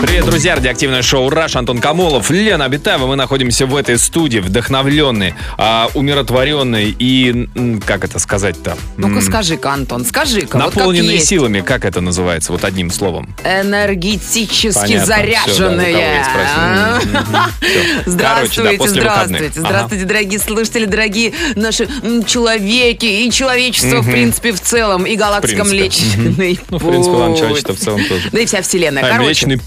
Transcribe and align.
Привет, 0.00 0.24
друзья! 0.24 0.54
Радиоактивное 0.54 1.02
шоу 1.02 1.28
«Раш» 1.28 1.56
Антон 1.56 1.78
Камолов, 1.78 2.30
Лена 2.30 2.64
Абитаева. 2.64 3.06
Мы 3.06 3.16
находимся 3.16 3.66
в 3.66 3.76
этой 3.76 3.98
студии, 3.98 4.38
вдохновленные, 4.38 5.34
а, 5.58 5.88
умиротворенные 5.94 6.94
и, 6.98 7.46
как 7.86 8.04
это 8.04 8.18
сказать-то? 8.18 8.78
Ну-ка 8.96 9.20
скажи-ка, 9.20 9.72
Антон, 9.72 10.06
скажи-ка. 10.06 10.56
вот 10.56 10.64
как 10.64 10.76
Наполненные 10.76 11.18
силами, 11.20 11.60
как 11.60 11.84
это 11.84 12.00
называется, 12.00 12.50
вот 12.52 12.64
одним 12.64 12.90
словом? 12.90 13.34
Энергетически 13.44 14.80
Понятно. 14.80 15.06
заряженные. 15.06 16.22
Всё, 16.22 16.32
да. 16.62 17.00
Всё. 17.60 18.18
Короче, 18.18 18.62
да, 18.62 18.70
Здравствуйте, 18.70 18.88
здравствуйте, 18.88 19.44
Ага. 19.56 19.68
здравствуйте, 19.68 20.04
дорогие 20.06 20.38
слушатели, 20.38 20.84
дорогие 20.86 21.32
наши 21.56 21.86
человеки 22.26 23.04
и 23.06 23.30
человечество, 23.30 24.00
в 24.00 24.10
принципе, 24.10 24.52
в 24.52 24.60
целом, 24.60 25.04
и 25.04 25.14
галактика 25.14 25.64
принципе. 25.64 26.16
Млечный 26.16 26.60
Ну, 26.70 26.78
в 26.78 26.88
принципе, 26.88 27.16
ладно, 27.16 27.30
Путь. 27.32 27.38
человечество 27.38 27.74
в 27.74 27.78
целом 27.78 28.04
тоже. 28.06 28.28
Да 28.32 28.40
и 28.40 28.46
вся 28.46 28.62
вселенная. 28.62 29.02
А, 29.04 29.08
Короче, 29.10 29.24
Млечный 29.46 29.58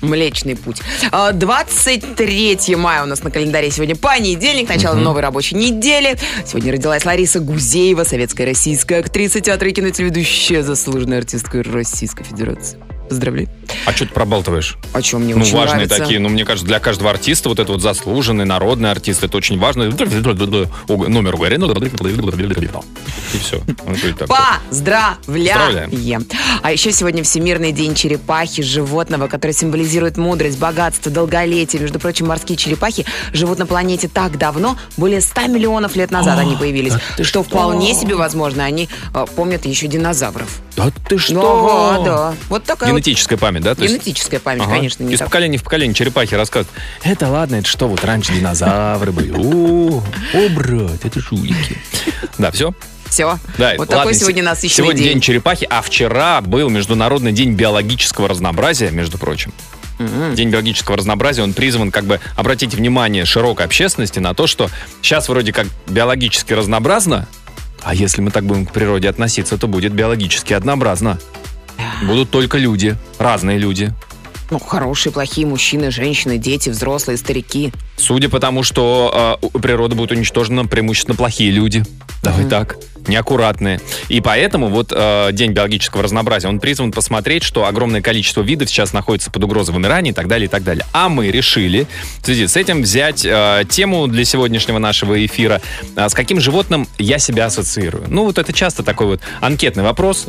Млечный 0.00 0.56
путь. 0.56 0.80
А, 1.10 1.32
23 1.32 2.76
мая 2.76 3.02
у 3.02 3.06
нас 3.06 3.22
на 3.22 3.30
календаре 3.30 3.70
сегодня 3.70 3.96
понедельник, 3.96 4.68
начало 4.68 4.94
новой 4.94 5.22
рабочей 5.22 5.56
недели. 5.56 6.16
Сегодня 6.46 6.72
родилась 6.72 7.04
Лариса 7.04 7.40
Гузеева, 7.40 8.04
советская 8.04 8.46
российская 8.46 9.00
актриса, 9.00 9.40
театра 9.40 9.68
и 9.68 9.72
кинотелеведущая, 9.72 10.62
заслуженная 10.62 11.18
артистка 11.18 11.62
Российской 11.62 12.24
Федерации. 12.24 12.85
Поздравляю. 13.08 13.48
А 13.84 13.92
что 13.92 14.06
ты 14.06 14.12
пробалтываешь? 14.12 14.76
О 14.92 15.02
чем 15.02 15.22
мне 15.22 15.34
Ну, 15.34 15.42
очень 15.42 15.56
важные 15.56 15.74
нравится. 15.86 15.98
такие. 15.98 16.20
Ну, 16.20 16.28
мне 16.28 16.44
кажется, 16.44 16.66
для 16.66 16.80
каждого 16.80 17.10
артиста 17.10 17.48
вот 17.48 17.58
это 17.58 17.72
вот 17.72 17.82
заслуженный, 17.82 18.44
народный 18.44 18.90
артист, 18.90 19.22
это 19.24 19.36
очень 19.36 19.58
важно. 19.58 19.84
О, 20.88 20.96
Номер 21.08 21.36
говори. 21.36 21.56
ну, 21.58 21.66
И 23.34 23.38
все. 23.38 23.60
Поздравляем! 24.26 25.90
А 26.62 26.72
еще 26.72 26.92
сегодня 26.92 27.22
Всемирный 27.22 27.72
день 27.72 27.94
черепахи, 27.94 28.62
животного, 28.62 29.28
который 29.28 29.52
символизирует 29.52 30.16
мудрость, 30.16 30.58
богатство, 30.58 31.10
долголетие. 31.10 31.80
Между 31.80 31.98
прочим, 31.98 32.26
морские 32.26 32.56
черепахи 32.56 33.04
живут 33.32 33.58
на 33.58 33.66
планете 33.66 34.08
так 34.08 34.38
давно, 34.38 34.76
более 34.96 35.20
100 35.20 35.46
миллионов 35.48 35.96
лет 35.96 36.10
назад 36.10 36.38
они 36.38 36.56
появились, 36.56 36.94
что 37.22 37.42
вполне 37.42 37.94
себе 37.94 38.14
возможно, 38.16 38.64
они 38.64 38.88
э, 39.14 39.24
помнят 39.34 39.64
еще 39.66 39.86
динозавров. 39.86 40.60
Да 40.76 40.90
ты 41.08 41.18
Ну, 41.30 41.40
ага, 41.40 42.04
да. 42.04 42.34
Вот 42.48 42.64
такая 42.64 42.90
Генетическая 42.96 43.36
память, 43.36 43.62
да? 43.62 43.74
То 43.74 43.82
есть- 43.82 43.94
генетическая 43.94 44.38
память, 44.40 44.62
Ага. 44.62 44.72
конечно, 44.76 45.02
не 45.04 45.14
Из 45.14 45.18
так. 45.18 45.28
поколения 45.28 45.58
в 45.58 45.62
поколение 45.62 45.94
черепахи 45.94 46.34
рассказывают. 46.34 46.68
Это 47.02 47.28
ладно, 47.28 47.56
это 47.56 47.68
что, 47.68 47.88
вот 47.88 48.04
раньше 48.04 48.32
динозавры 48.32 49.12
были. 49.12 49.32
О, 49.32 50.02
о, 50.34 50.48
брат, 50.50 51.04
это 51.04 51.20
жулики. 51.20 51.78
Да, 52.38 52.50
все? 52.50 52.72
Все. 53.08 53.38
Да, 53.56 53.70
вот 53.78 53.88
ладно, 53.88 53.96
такой 53.98 54.14
се- 54.14 54.20
сегодня 54.20 54.42
насыщенный 54.42 54.74
Сегодня 54.76 55.02
день. 55.02 55.12
день 55.14 55.20
черепахи, 55.20 55.66
а 55.70 55.80
вчера 55.80 56.40
был 56.40 56.68
Международный 56.70 57.32
день 57.32 57.52
биологического 57.54 58.28
разнообразия, 58.28 58.90
между 58.90 59.16
прочим. 59.18 59.52
День 60.34 60.50
биологического 60.50 60.98
разнообразия, 60.98 61.42
он 61.42 61.54
призван 61.54 61.90
как 61.90 62.04
бы 62.04 62.20
обратить 62.36 62.74
внимание 62.74 63.24
широкой 63.24 63.64
общественности 63.64 64.18
на 64.18 64.34
то, 64.34 64.46
что 64.46 64.68
сейчас 65.00 65.28
вроде 65.30 65.52
как 65.54 65.68
биологически 65.88 66.52
разнообразно, 66.52 67.26
а 67.82 67.94
если 67.94 68.20
мы 68.20 68.30
так 68.30 68.44
будем 68.44 68.66
к 68.66 68.72
природе 68.72 69.08
относиться, 69.08 69.56
то 69.56 69.66
будет 69.68 69.92
биологически 69.92 70.52
однообразно. 70.52 71.18
Будут 72.04 72.30
только 72.30 72.58
люди, 72.58 72.96
разные 73.18 73.58
люди. 73.58 73.92
Ну, 74.50 74.60
хорошие, 74.60 75.12
плохие 75.12 75.44
мужчины, 75.46 75.90
женщины, 75.90 76.38
дети, 76.38 76.68
взрослые, 76.68 77.16
старики. 77.16 77.72
Судя 77.96 78.28
по 78.28 78.38
тому, 78.38 78.62
что 78.62 79.38
э, 79.42 79.46
у- 79.52 79.58
природа 79.58 79.96
будет 79.96 80.12
уничтожена 80.12 80.66
преимущественно 80.66 81.16
плохие 81.16 81.50
люди. 81.50 81.82
Давай 82.22 82.44
так. 82.44 82.76
Неаккуратные. 83.08 83.80
И 84.08 84.20
поэтому 84.20 84.68
вот 84.68 84.92
э, 84.94 85.30
День 85.32 85.52
биологического 85.52 86.02
разнообразия, 86.04 86.46
он 86.48 86.60
призван 86.60 86.92
посмотреть, 86.92 87.42
что 87.42 87.66
огромное 87.66 88.02
количество 88.02 88.42
видов 88.42 88.68
сейчас 88.68 88.92
находится 88.92 89.32
под 89.32 89.42
угрозой 89.44 89.74
вымирания 89.74 90.12
и 90.12 90.14
так 90.14 90.28
далее, 90.28 90.46
и 90.46 90.48
так 90.48 90.62
далее. 90.62 90.84
А 90.92 91.08
мы 91.08 91.28
решили 91.32 91.86
в 92.22 92.26
связи 92.26 92.46
с 92.46 92.56
этим 92.56 92.82
взять 92.82 93.24
э, 93.24 93.64
тему 93.68 94.06
для 94.06 94.24
сегодняшнего 94.24 94.78
нашего 94.78 95.24
эфира. 95.26 95.60
э, 95.96 96.08
с 96.08 96.14
каким 96.14 96.38
животным 96.40 96.86
я 96.98 97.18
себя 97.18 97.46
ассоциирую? 97.46 98.04
Ну, 98.08 98.24
вот 98.24 98.38
это 98.38 98.52
часто 98.52 98.84
такой 98.84 99.06
вот 99.08 99.20
анкетный 99.40 99.82
вопрос. 99.82 100.26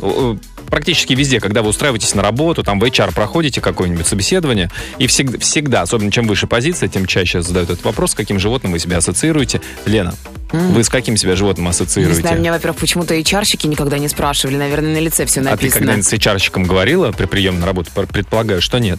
Практически 0.70 1.14
везде, 1.14 1.40
когда 1.40 1.62
вы 1.62 1.70
устраиваетесь 1.70 2.14
на 2.14 2.22
работу, 2.22 2.62
там 2.62 2.78
в 2.78 2.84
HR 2.84 3.14
проходите 3.14 3.60
какое-нибудь 3.60 4.06
собеседование, 4.06 4.70
и 4.98 5.06
всегда, 5.06 5.82
особенно 5.82 6.10
чем 6.10 6.26
выше 6.26 6.46
позиция, 6.46 6.88
тем 6.88 7.06
чаще 7.06 7.42
задают 7.42 7.70
этот 7.70 7.84
вопрос, 7.84 8.12
с 8.12 8.14
каким 8.14 8.38
животным 8.38 8.72
вы 8.72 8.78
себя 8.78 8.98
ассоциируете. 8.98 9.60
Лена, 9.86 10.14
вы 10.52 10.82
с 10.84 10.88
каким 10.88 11.16
себя 11.16 11.36
животным 11.36 11.64
Не 11.66 11.70
ассоциируете? 11.70 12.20
знаю, 12.22 12.38
меня, 12.38 12.52
во-первых, 12.52 12.80
почему-то 12.80 13.14
и 13.14 13.22
чарщики 13.24 13.66
никогда 13.66 13.98
не 13.98 14.08
спрашивали. 14.08 14.56
Наверное, 14.56 14.94
на 14.94 14.98
лице 14.98 15.26
все 15.26 15.40
а 15.40 15.44
ты 15.44 15.50
написано. 15.50 15.80
когда-нибудь 15.80 16.06
с 16.06 16.12
HR-щиком 16.12 16.64
говорила 16.64 17.12
при 17.12 17.26
приеме 17.26 17.58
на 17.58 17.66
работу? 17.66 17.90
Пр- 17.94 18.06
Предполагаю, 18.06 18.60
что 18.62 18.78
нет. 18.78 18.98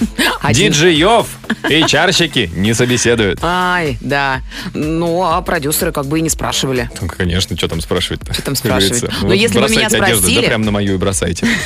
Диджеев 0.52 1.26
HR-щики 1.62 2.50
не 2.56 2.74
собеседуют. 2.74 3.38
Ай, 3.42 3.96
да. 4.00 4.40
Ну, 4.74 5.22
а 5.22 5.40
продюсеры 5.42 5.92
как 5.92 6.06
бы 6.06 6.18
и 6.18 6.22
не 6.22 6.28
спрашивали. 6.30 6.90
Ну, 7.00 7.06
конечно, 7.08 7.56
что 7.56 7.68
там 7.68 7.80
спрашивать-то? 7.80 8.32
Что 8.34 8.42
там 8.42 8.56
спрашивать? 8.56 9.02
Но 9.22 9.28
Вот 9.28 9.32
если 9.34 9.58
бы 9.60 9.68
меня 9.68 9.88
бросайте 9.88 10.02
одежду, 10.02 10.22
спросили- 10.22 10.40
да 10.42 10.46
прям 10.48 10.62
на 10.62 10.70
мою 10.72 10.94
и 10.94 10.96
бросайте. 10.98 11.46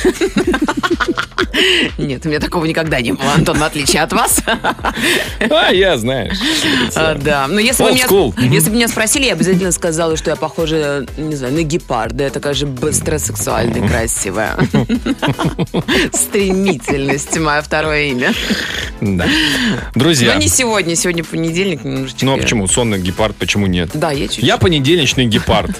Нет, 1.97 2.25
у 2.25 2.29
меня 2.29 2.39
такого 2.39 2.65
никогда 2.65 3.01
не 3.01 3.11
было, 3.13 3.33
Антон, 3.33 3.57
в 3.57 3.63
отличие 3.63 4.01
от 4.03 4.13
вас. 4.13 4.39
А, 5.49 5.71
я, 5.71 5.97
знаешь. 5.97 6.37
А, 6.95 7.15
Да, 7.15 7.47
но 7.47 7.59
если 7.59 7.83
бы, 7.83 7.89
Old 7.89 7.93
меня, 7.95 8.05
school. 8.05 8.33
Мгм. 8.37 8.51
если 8.51 8.69
бы 8.69 8.75
меня 8.75 8.87
спросили, 8.87 9.25
я 9.25 9.33
обязательно 9.33 9.71
сказала, 9.71 10.15
что 10.17 10.29
я 10.29 10.35
похожа, 10.35 11.05
не 11.17 11.35
знаю, 11.35 11.53
на 11.53 11.63
гепарда. 11.63 12.25
Я 12.25 12.29
такая 12.29 12.53
же 12.53 12.65
быстро, 12.65 13.17
сексуальная, 13.17 13.87
красивая. 13.87 14.55
Стремительность, 16.13 17.37
мое 17.37 17.61
второе 17.61 18.03
имя. 18.05 18.33
Да. 19.01 19.27
Друзья, 19.95 20.33
Но 20.33 20.39
не 20.39 20.47
сегодня, 20.47 20.95
сегодня 20.95 21.23
понедельник. 21.23 21.83
немножечко. 21.83 22.25
ну 22.25 22.33
а 22.35 22.37
почему? 22.37 22.67
Сонный 22.67 22.99
гепард, 22.99 23.35
почему 23.35 23.67
нет? 23.67 23.89
Да, 23.93 24.11
я 24.11 24.27
чуть-чуть. 24.27 24.43
Я 24.43 24.57
понедельничный 24.57 25.25
гепард. 25.25 25.71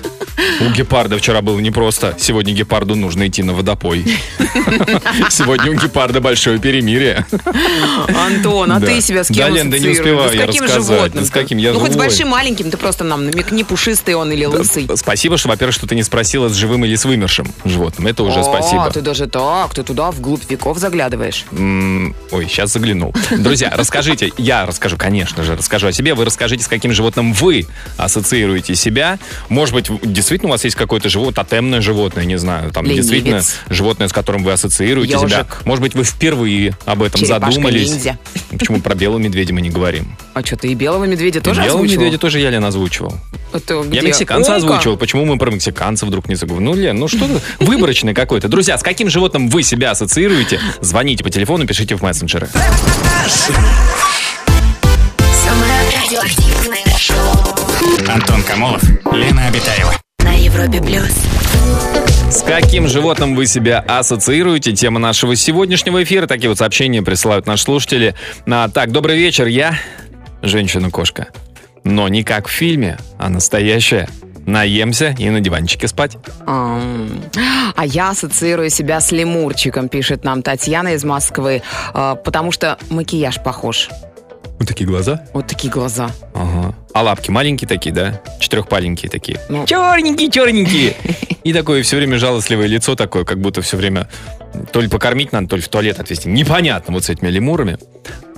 У 0.62 0.70
гепарда 0.72 1.18
вчера 1.18 1.42
было 1.42 1.59
непросто. 1.59 2.16
Сегодня 2.20 2.54
гепарду 2.54 2.96
нужно 2.96 3.28
идти 3.28 3.42
на 3.42 3.54
водопой. 3.54 4.06
Сегодня 5.30 5.66
у 5.69 5.73
гепарда 5.73 6.22
большое 6.22 6.59
перемирие. 6.59 7.25
Антон, 8.07 8.72
а 8.72 8.79
Да. 8.79 8.88
ты 8.88 9.01
себя 9.01 9.23
с 9.23 9.28
Да, 9.28 9.33
кем 9.45 9.55
Лен, 9.55 9.69
да 9.69 9.79
не 9.79 9.89
успеваю 9.89 10.33
я 10.35 10.45
рассказать. 10.45 11.13
Да 11.13 11.23
с 11.25 11.29
каким? 11.29 11.57
Я 11.57 11.73
ну, 11.73 11.79
хоть 11.79 11.94
с 11.94 11.95
большим, 11.95 12.29
маленьким, 12.29 12.69
ты 12.72 12.78
просто 12.78 13.03
нам 13.03 13.25
намекни, 13.25 13.63
пушистый 13.63 14.16
он 14.16 14.31
или 14.31 14.45
лысый. 14.45 14.88
Спасибо, 14.95 15.38
что, 15.38 15.50
во-первых, 15.50 15.75
что 15.75 15.88
ты 15.88 15.95
не 15.95 16.03
спросила, 16.03 16.50
с 16.50 16.53
живым 16.53 16.85
или 16.85 16.95
с 16.95 17.05
вымершим 17.05 17.51
животным. 17.66 18.07
Это 18.07 18.23
уже 18.23 18.39
О, 18.39 18.44
спасибо. 18.44 18.89
ты 18.91 19.01
даже 19.01 19.28
так, 19.28 19.73
ты 19.73 19.83
туда 19.83 20.11
вглубь 20.11 20.44
веков 20.50 20.78
заглядываешь. 20.78 21.45
М, 21.51 22.16
Ой, 22.31 22.47
сейчас 22.47 22.73
заглянул. 22.73 23.13
Друзья, 23.31 23.73
расскажите, 23.75 24.31
я 24.38 24.66
расскажу, 24.66 24.97
конечно 24.97 25.44
же, 25.44 25.55
расскажу 25.55 25.88
о 25.88 25.91
себе. 25.91 26.13
Вы 26.13 26.25
расскажите, 26.25 26.63
с 26.63 26.67
каким 26.67 26.91
животным 26.91 27.34
вы 27.34 27.67
ассоциируете 27.97 28.75
себя. 28.75 29.19
Может 29.49 29.73
быть, 29.73 29.89
действительно 30.03 30.49
у 30.49 30.51
вас 30.51 30.63
есть 30.63 30.75
какое-то 30.75 31.09
животное, 31.09 31.44
тотемное 31.44 31.81
животное, 31.81 32.25
не 32.25 32.38
знаю, 32.38 32.72
там 32.72 32.85
Ленивец. 32.85 33.03
действительно 33.05 33.41
животное, 33.69 34.07
с 34.07 34.13
которым 34.13 34.44
вы 34.44 34.51
ассоциируете 34.51 35.17
себя. 35.19 35.45
Может 35.66 35.81
быть, 35.81 35.95
вы 35.95 36.03
впервые 36.03 36.75
об 36.85 37.03
этом 37.03 37.19
Черепашка 37.22 37.51
задумались. 37.51 37.90
ниндзя. 37.91 38.18
Почему 38.51 38.81
про 38.81 38.95
белого 38.95 39.19
медведя 39.19 39.53
мы 39.53 39.62
не 39.62 39.69
говорим? 39.69 40.16
А 40.34 40.45
что, 40.45 40.56
ты 40.57 40.69
и 40.69 40.75
белого 40.75 41.06
медведя 41.06 41.41
тоже 41.41 41.62
белого 41.62 41.79
озвучивал? 41.79 42.01
медведя 42.03 42.18
тоже 42.19 42.40
я, 42.40 42.50
Лен, 42.50 42.63
озвучивал. 42.63 43.16
Это 43.53 43.84
Я 43.91 44.01
мексиканца 44.01 44.56
Умка? 44.56 44.67
озвучивал. 44.67 44.97
Почему 44.97 45.25
мы 45.25 45.38
про 45.38 45.50
мексиканца 45.51 46.06
вдруг 46.06 46.28
не 46.29 46.35
заговорим? 46.35 46.66
Ну, 46.66 46.75
Лен, 46.75 46.97
ну 46.97 47.07
что 47.07 47.28
ты 47.28 47.40
выборочный 47.59 48.13
какой-то. 48.13 48.47
Друзья, 48.47 48.78
с 48.78 48.84
каким 48.84 49.09
животным 49.09 49.50
вы 49.50 49.63
себя 49.63 49.91
ассоциируете? 49.91 50.59
Звоните 50.81 51.23
по 51.23 51.29
телефону, 51.29 51.66
пишите 51.66 51.96
в 51.96 52.01
мессенджеры. 52.01 52.49
Самое 55.43 55.82
радиоактивное 56.03 56.97
шоу 56.97 58.11
Антон 58.14 58.43
Камолов, 58.43 58.84
Лена 59.14 59.47
Обитаева. 59.47 59.93
на 60.20 60.34
Европе 60.34 60.82
плюс. 60.82 61.11
С 62.29 62.44
каким 62.44 62.88
животным 62.88 63.35
вы 63.35 63.46
себя 63.46 63.79
ассоциируете? 63.79 64.74
Тема 64.74 65.00
нашего 65.00 65.35
сегодняшнего 65.35 66.03
эфира. 66.03 66.28
Такие 66.28 66.50
вот 66.50 66.58
сообщения 66.58 67.02
присылают 67.02 67.47
наши 67.47 67.64
слушатели. 67.64 68.16
А, 68.46 68.70
так, 68.70 68.91
добрый 68.91 69.18
вечер. 69.18 69.47
Я 69.47 69.78
женщина-кошка. 70.41 71.29
Но 71.85 72.09
не 72.09 72.24
как 72.24 72.47
в 72.47 72.52
фильме, 72.52 72.97
а 73.18 73.29
настоящая. 73.29 74.09
Наемся 74.46 75.16
и 75.18 75.29
на 75.29 75.40
диванчике 75.40 75.88
спать. 75.88 76.18
Ам. 76.46 77.09
А 77.76 77.85
я 77.85 78.09
ассоциирую 78.09 78.70
себя 78.70 79.00
с 79.00 79.12
лемурчиком, 79.12 79.88
пишет 79.90 80.23
нам 80.23 80.41
Татьяна 80.41 80.94
из 80.94 81.03
Москвы, 81.03 81.62
а, 81.94 82.16
потому 82.16 82.52
что 82.52 82.78
макияж 82.90 83.41
похож. 83.44 83.90
Вот 84.67 84.73
такие 84.73 84.85
глаза. 84.85 85.23
Вот 85.34 85.47
такие 85.47 85.72
глаза. 85.72 86.11
Ага. 86.34 86.75
А 86.93 87.02
лапки 87.02 87.31
маленькие 87.31 87.69
такие, 87.69 87.96
да? 87.96 88.22
Четырехпаленькие 88.41 89.09
такие. 89.09 89.40
Ну. 89.47 89.66
Черненькие, 89.66 90.29
черненькие. 90.29 90.93
И 91.46 91.53
такое 91.53 91.84
все 91.84 91.96
время 91.96 92.17
жалостливое 92.17 92.67
лицо 92.67 92.96
такое, 92.96 93.23
как 93.23 93.40
будто 93.40 93.61
все 93.61 93.78
время 93.78 94.09
то 94.73 94.81
ли 94.81 94.90
покормить 94.90 95.31
надо, 95.31 95.47
то 95.47 95.55
ли 95.55 95.61
в 95.61 95.69
туалет 95.69 96.02
отвезти. 96.02 96.28
Непонятно 96.28 96.93
вот 96.93 97.05
с 97.05 97.09
этими 97.09 97.29
лемурами. 97.29 97.78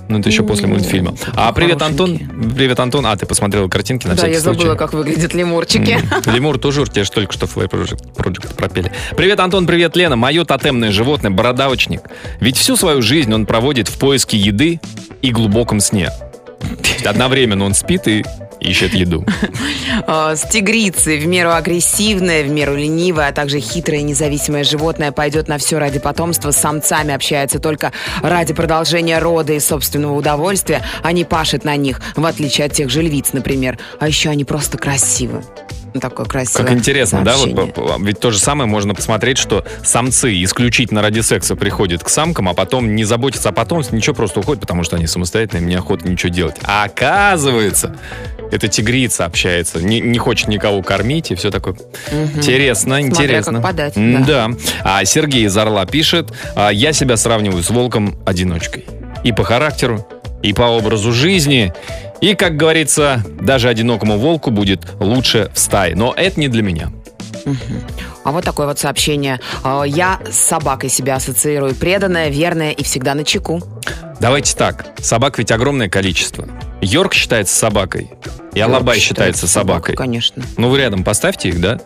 Ну, 0.09 0.17
это 0.17 0.27
еще 0.27 0.41
после 0.41 0.65
мультфильма. 0.65 1.13
А 1.35 1.53
привет, 1.53 1.83
Антон. 1.83 2.17
Привет, 2.55 2.79
Антон. 2.79 3.05
А, 3.05 3.15
ты 3.15 3.27
посмотрела 3.27 3.67
картинки 3.67 4.07
на 4.07 4.15
Да, 4.15 4.17
всякий 4.23 4.33
я 4.33 4.39
забыла, 4.39 4.61
случай? 4.61 4.77
как 4.79 4.93
выглядят 4.93 5.35
лемурчики. 5.35 5.99
Лемур 6.25 6.57
тоже 6.57 6.83
тебе 6.85 7.03
же 7.03 7.11
только 7.11 7.31
что 7.31 7.45
Fly 7.45 7.69
Project, 7.69 8.15
Project 8.15 8.55
пропели. 8.55 8.91
Привет, 9.15 9.39
Антон, 9.39 9.67
привет, 9.67 9.95
Лена. 9.95 10.15
Мое 10.15 10.45
тотемное 10.45 10.91
животное– 10.91 11.29
бородавочник. 11.31 12.01
Ведь 12.39 12.57
всю 12.57 12.75
свою 12.75 13.03
жизнь 13.03 13.31
он 13.31 13.45
проводит 13.45 13.87
в 13.87 13.99
поиске 13.99 14.35
еды 14.35 14.81
и 15.21 15.29
глубоком 15.31 15.79
сне. 15.79 16.09
Одновременно 17.05 17.65
он 17.65 17.75
спит 17.75 18.07
и 18.07 18.25
ищет 18.59 18.93
еду. 18.93 19.25
А, 20.07 20.35
С 20.35 20.43
тигрицей 20.49 21.19
в 21.19 21.27
меру 21.27 21.51
агрессивное, 21.51 22.43
в 22.43 22.49
меру 22.49 22.75
ленивое, 22.75 23.27
а 23.29 23.31
также 23.31 23.59
хитрое 23.59 24.01
независимое 24.01 24.63
животное 24.63 25.11
пойдет 25.11 25.47
на 25.47 25.57
все 25.57 25.77
ради 25.79 25.99
потомства. 25.99 26.51
С 26.51 26.57
самцами 26.57 27.13
общается 27.13 27.59
только 27.59 27.91
ради 28.21 28.53
продолжения 28.53 29.19
рода 29.19 29.53
и 29.53 29.59
собственного 29.59 30.13
удовольствия, 30.13 30.81
а 31.03 31.11
не 31.11 31.23
пашет 31.25 31.63
на 31.63 31.75
них, 31.75 32.01
в 32.15 32.25
отличие 32.25 32.65
от 32.65 32.73
тех 32.73 32.89
же 32.89 33.01
львиц, 33.01 33.33
например. 33.33 33.77
А 33.99 34.07
еще 34.07 34.29
они 34.29 34.43
просто 34.45 34.77
красивы. 34.77 35.43
Ну, 35.91 36.01
Такое 36.01 36.27
красивое 36.27 36.67
Как 36.67 36.77
интересно, 36.77 37.23
да? 37.23 37.31
Вот, 37.31 37.45
сообщение. 37.45 37.73
по- 37.73 37.81
по- 37.97 38.03
ведь 38.03 38.19
то 38.19 38.29
же 38.29 38.37
самое 38.37 38.69
можно 38.69 38.93
посмотреть, 38.93 39.39
что 39.39 39.65
самцы 39.83 40.43
исключительно 40.43 41.01
ради 41.01 41.21
секса 41.21 41.55
приходят 41.55 42.03
к 42.03 42.09
самкам, 42.09 42.47
а 42.47 42.53
потом 42.53 42.95
не 42.95 43.05
заботятся 43.05 43.49
о 43.49 43.51
потомстве, 43.53 43.97
ничего, 43.97 44.13
просто 44.15 44.39
уходят, 44.39 44.61
потому 44.61 44.83
что 44.83 44.97
они 44.97 45.07
самостоятельные, 45.07 45.63
им 45.63 45.67
неохота 45.69 46.07
ничего 46.07 46.31
делать. 46.31 46.57
А 46.63 46.83
оказывается, 46.83 47.95
эта 48.51 48.67
тигрица 48.67 49.25
общается, 49.25 49.81
не, 49.81 49.99
не 49.99 50.17
хочет 50.17 50.47
никого 50.47 50.81
кормить 50.81 51.31
и 51.31 51.35
все 51.35 51.51
такое. 51.51 51.75
Интересно, 52.35 52.97
Смотря 52.97 53.07
интересно. 53.07 53.53
как 53.53 53.63
подать, 53.63 53.93
да. 53.95 54.19
Да. 54.19 54.49
А 54.83 55.05
Сергей 55.05 55.45
из 55.45 55.57
Орла 55.57 55.85
пишет, 55.85 56.31
«А, 56.55 56.69
я 56.69 56.93
себя 56.93 57.17
сравниваю 57.17 57.63
с 57.63 57.69
волком-одиночкой. 57.69 58.85
И 59.23 59.31
по 59.31 59.43
характеру, 59.43 60.07
и 60.41 60.53
по 60.53 60.63
образу 60.63 61.11
жизни. 61.11 61.73
И, 62.21 62.35
как 62.35 62.57
говорится, 62.57 63.23
даже 63.41 63.69
одинокому 63.69 64.17
волку 64.17 64.51
будет 64.51 64.81
лучше 64.99 65.49
в 65.53 65.59
стае. 65.59 65.95
Но 65.95 66.13
это 66.15 66.39
не 66.39 66.47
для 66.47 66.63
меня. 66.63 66.91
А 68.23 68.31
вот 68.31 68.43
такое 68.45 68.67
вот 68.67 68.79
сообщение. 68.79 69.39
А, 69.63 69.83
Я 69.83 70.19
с 70.29 70.37
собакой 70.37 70.89
себя 70.89 71.15
ассоциирую. 71.15 71.75
Преданная, 71.75 72.29
верная 72.29 72.71
и 72.71 72.83
всегда 72.83 73.13
на 73.15 73.23
чеку. 73.23 73.61
Давайте 74.19 74.55
так. 74.55 74.87
Собак 74.99 75.37
ведь 75.37 75.51
огромное 75.51 75.89
количество. 75.89 76.47
Йорк 76.81 77.13
считается 77.13 77.55
собакой. 77.55 78.11
И 78.53 78.59
Алабай 78.59 78.99
считается 78.99 79.47
собакой. 79.47 79.95
Конечно. 79.95 80.43
Ну, 80.57 80.69
вы 80.69 80.79
рядом 80.79 81.03
поставьте 81.03 81.49
их, 81.49 81.61
да? 81.61 81.79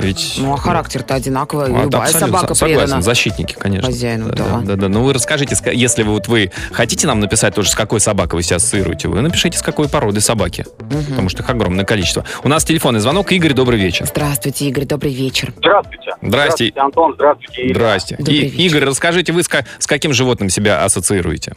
Ведь... 0.00 0.34
Ну, 0.38 0.54
а 0.54 0.56
характер-то 0.56 1.14
одинаковый. 1.14 1.66
А, 1.66 1.82
Любая 1.84 2.02
абсолютно, 2.02 2.26
собака 2.26 2.54
со- 2.54 2.60
согласен, 2.60 2.82
предана. 2.84 3.02
защитники, 3.02 3.54
конечно. 3.54 3.86
Хозяину, 3.86 4.30
да. 4.32 4.60
да, 4.64 4.76
да. 4.76 4.88
Ну 4.88 5.02
вы 5.02 5.12
расскажите, 5.12 5.54
ска- 5.54 5.74
если 5.74 6.02
вы 6.02 6.12
вот 6.12 6.28
вы 6.28 6.50
хотите 6.72 7.06
нам 7.06 7.20
написать 7.20 7.54
тоже, 7.54 7.70
с 7.70 7.74
какой 7.74 8.00
собакой 8.00 8.36
вы 8.36 8.42
себя 8.42 8.56
ассоциируете, 8.56 9.08
вы 9.08 9.20
напишите, 9.20 9.58
с 9.58 9.62
какой 9.62 9.88
породы 9.88 10.20
собаки, 10.20 10.64
потому 11.08 11.28
что 11.28 11.42
их 11.42 11.50
огромное 11.50 11.84
количество. 11.84 12.24
У 12.44 12.48
нас 12.48 12.64
телефонный 12.64 13.00
звонок. 13.00 13.30
Игорь, 13.32 13.52
добрый 13.52 13.78
вечер. 13.78 14.06
Здравствуйте, 14.06 14.66
Игорь, 14.66 14.84
добрый 14.84 15.12
вечер. 15.12 15.52
Здравствуйте. 15.58 16.12
Здрасте. 16.22 16.72
Антон. 16.76 17.14
Здравствуйте. 17.14 17.62
Ирина. 17.62 17.74
Здрасте. 17.74 18.16
Добрый 18.16 18.36
И, 18.36 18.40
вечер. 18.48 18.76
Игорь, 18.76 18.84
расскажите, 18.88 19.32
вы 19.32 19.42
с, 19.42 19.48
с 19.78 19.86
каким 19.86 20.12
животным 20.12 20.48
себя 20.48 20.84
ассоциируете? 20.84 21.54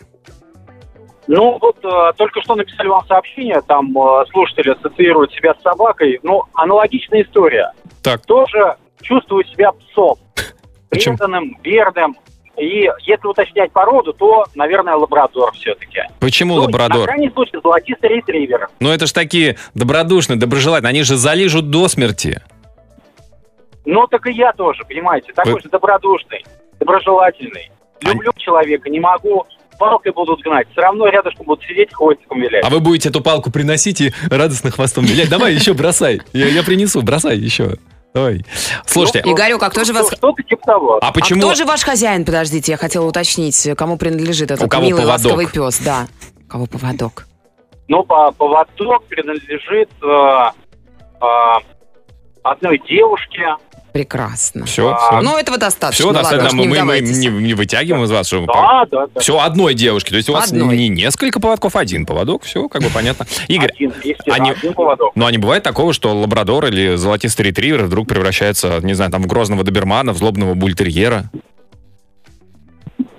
Ну, 1.27 1.57
вот 1.61 1.77
э, 1.85 2.11
только 2.17 2.41
что 2.41 2.55
написали 2.55 2.87
вам 2.89 3.05
сообщение, 3.07 3.61
там 3.65 3.97
э, 3.97 4.25
слушатели 4.31 4.71
ассоциируют 4.71 5.31
себя 5.31 5.53
с 5.57 5.61
собакой. 5.63 6.19
Ну, 6.21 6.43
аналогичная 6.53 7.23
история. 7.23 7.71
Так, 8.03 8.25
Тоже 8.25 8.75
чувствую 9.01 9.43
себя 9.45 9.71
псом. 9.71 10.17
Почему? 10.89 11.17
Преданным, 11.17 11.57
верным. 11.63 12.15
И 12.55 12.87
если 13.07 13.25
уточнять 13.27 13.71
породу, 13.71 14.13
то, 14.13 14.45
наверное, 14.53 14.93
лабрадор 14.95 15.51
все-таки. 15.53 16.01
почему 16.19 16.53
Ну, 16.55 16.61
На 16.61 16.65
лабрадор? 16.67 17.05
крайний 17.07 17.31
случай 17.31 17.57
золотистый 17.63 18.09
ретривер. 18.09 18.69
Ну 18.79 18.91
это 18.91 19.07
ж 19.07 19.11
такие 19.11 19.57
добродушные, 19.73 20.37
доброжелательные, 20.37 20.89
они 20.91 21.01
же 21.03 21.15
залижут 21.17 21.71
до 21.71 21.87
смерти. 21.87 22.41
Ну, 23.85 24.05
так 24.07 24.27
и 24.27 24.31
я 24.31 24.53
тоже, 24.53 24.83
понимаете, 24.87 25.33
такой 25.33 25.53
Вы- 25.53 25.61
же 25.61 25.69
добродушный, 25.69 26.45
доброжелательный. 26.79 27.71
Люблю 28.01 28.31
человека, 28.37 28.89
не 28.89 28.99
могу, 28.99 29.45
палкой 29.79 30.11
будут 30.13 30.41
гнать. 30.41 30.67
Все 30.71 30.81
равно 30.81 31.07
рядышком 31.07 31.45
будут 31.47 31.63
сидеть, 31.65 31.91
хвостиком 31.93 32.39
вилять. 32.39 32.63
А 32.63 32.69
вы 32.69 32.79
будете 32.81 33.09
эту 33.09 33.21
палку 33.21 33.51
приносить 33.51 33.99
и 34.01 34.11
радостно 34.29 34.69
хвостом 34.71 35.05
вилять. 35.05 35.29
Давай 35.29 35.53
еще 35.55 35.73
бросай. 35.73 36.21
Я, 36.33 36.47
я 36.47 36.63
принесу, 36.63 37.01
бросай 37.01 37.37
еще. 37.37 37.77
Давай. 38.13 38.45
Слушайте, 38.85 39.23
Ну, 39.25 39.33
Игорек, 39.33 39.61
а 39.63 39.69
кто 39.69 39.83
же 39.83 39.93
вас... 39.93 40.07
Что- 40.07 40.15
Что-то 40.17 40.43
типа 40.43 40.61
того. 40.65 40.99
а 41.01 41.11
почему... 41.11 41.39
А 41.41 41.43
кто 41.45 41.55
же 41.55 41.65
ваш 41.65 41.83
хозяин? 41.83 42.25
Подождите, 42.25 42.71
я 42.73 42.77
хотела 42.77 43.05
уточнить, 43.07 43.67
кому 43.77 43.97
принадлежит 43.97 44.51
этот 44.51 44.65
У 44.65 44.69
кого 44.69 44.85
милый 44.85 45.01
поводок? 45.01 45.25
ласковый 45.25 45.47
пес. 45.47 45.79
Да. 45.79 46.07
У 46.45 46.47
кого 46.47 46.65
поводок? 46.67 47.25
Ну, 47.87 48.03
по 48.03 48.31
поводок 48.31 49.03
принадлежит 49.05 49.89
э, 50.03 50.51
э, 51.21 51.25
одной 52.43 52.79
девушке. 52.87 53.55
Прекрасно. 53.93 54.65
Все, 54.65 54.89
А, 54.89 55.21
Ну, 55.21 55.37
этого 55.37 55.57
достаточно. 55.59 56.03
все, 56.03 56.11
ладно, 56.11 56.21
достаточно. 56.23 56.57
Мы, 56.57 56.65
не 56.65 56.81
мы- 56.81 56.83
мы 56.83 56.99
не, 56.99 57.27
не 57.27 57.53
вытягиваем 57.53 58.03
из 58.05 58.11
вас, 58.11 58.25
что 58.27 58.43
Да, 58.47 58.85
да, 58.91 59.05
да. 59.13 59.19
Все 59.21 59.39
одной 59.39 59.75
девушки. 59.75 60.09
То 60.09 60.15
есть 60.17 60.29
у 60.29 60.33
вас 60.33 60.51
Одной. 60.51 60.75
не 60.75 60.89
несколько 60.89 61.39
поводков, 61.39 61.75
один 61.75 62.07
поводок. 62.07 62.41
Все, 62.43 62.67
как 62.67 62.81
бы 62.81 62.89
понятно. 62.89 63.27
Игорь, 63.47 63.71
Один, 63.71 63.93
они- 64.31 64.51
один 64.51 64.73
поводок. 64.73 65.11
ну 65.15 65.25
а 65.27 65.31
не 65.31 65.37
бывает 65.37 65.61
такого, 65.61 65.93
что 65.93 66.11
лабрадор 66.15 66.65
или 66.65 66.95
золотистый 66.95 67.45
ретривер 67.45 67.83
вдруг 67.83 68.07
превращается, 68.07 68.79
не 68.81 68.93
знаю, 68.95 69.11
там 69.11 69.21
в 69.21 69.27
грозного 69.27 69.63
добермана, 69.63 70.11
в 70.13 70.17
злобного 70.17 70.55
бультерьера? 70.55 71.29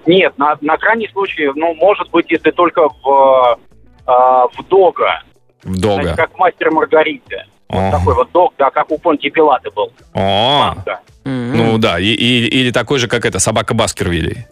Нет, 0.07 0.37
на, 0.39 0.57
на 0.61 0.77
крайний 0.77 1.09
случай, 1.13 1.49
ну, 1.55 1.73
может 1.75 2.11
быть, 2.11 2.27
если 2.31 2.51
только 2.51 2.89
в, 2.89 3.59
э, 4.07 4.11
в 4.11 4.63
дога. 4.69 5.23
В 5.63 5.79
дога. 5.81 6.15
как 6.17 6.35
в 6.35 6.39
мастер 6.39 6.71
Маргариты. 6.73 7.45
Ага. 7.69 7.99
Такой 7.99 8.15
вот 8.15 8.31
дог, 8.33 8.55
да, 8.59 8.71
как 8.71 8.91
у 8.91 8.99
Понти 8.99 9.31
Пилата 9.31 9.71
был. 9.71 9.91
О, 10.15 10.75
ну 11.25 11.79
да, 11.79 11.99
или 11.99 12.71
такой 12.71 12.99
же, 12.99 13.09
как 13.09 13.25
это, 13.25 13.39
собака 13.39 13.75
Баскервилей. 13.75 14.47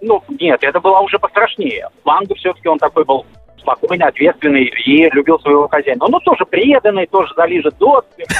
Ну, 0.00 0.22
нет, 0.28 0.62
это 0.62 0.80
было 0.80 0.98
уже 1.00 1.18
пострашнее. 1.18 1.88
Манго 2.04 2.34
все-таки 2.34 2.68
он 2.68 2.78
такой 2.78 3.04
был 3.04 3.24
спокойный, 3.62 4.06
ответственный 4.06 4.64
и 4.64 5.08
любил 5.12 5.38
своего 5.40 5.68
хозяина. 5.68 6.06
Ну, 6.08 6.20
тоже 6.20 6.44
преданный, 6.44 7.06
тоже 7.06 7.32
залижет 7.36 7.76
до 7.78 8.04
смерти. 8.14 8.34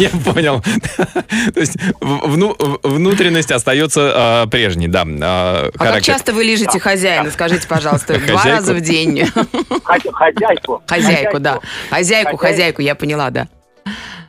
Я, 0.00 0.10
понял. 0.32 0.60
То 1.54 1.60
есть 1.60 1.76
внутренность 2.00 3.52
остается 3.52 4.12
а, 4.14 4.46
прежней, 4.46 4.88
да. 4.88 5.04
а, 5.22 5.70
А 5.78 5.84
как 5.84 6.02
часто 6.02 6.32
вы 6.32 6.44
лижете 6.44 6.78
хозяина? 6.80 7.30
Скажите, 7.30 7.66
пожалуйста, 7.68 8.18
два 8.18 8.42
раза 8.44 8.74
в 8.74 8.80
день. 8.80 9.22
Хозя- 9.84 10.12
Хозяйку. 10.12 10.82
Хозяйку, 10.86 11.38
да. 11.38 11.60
Хозяйку. 11.90 12.36
хозяйку, 12.36 12.82
я 12.82 12.94
поняла, 12.94 13.30
да. 13.30 13.48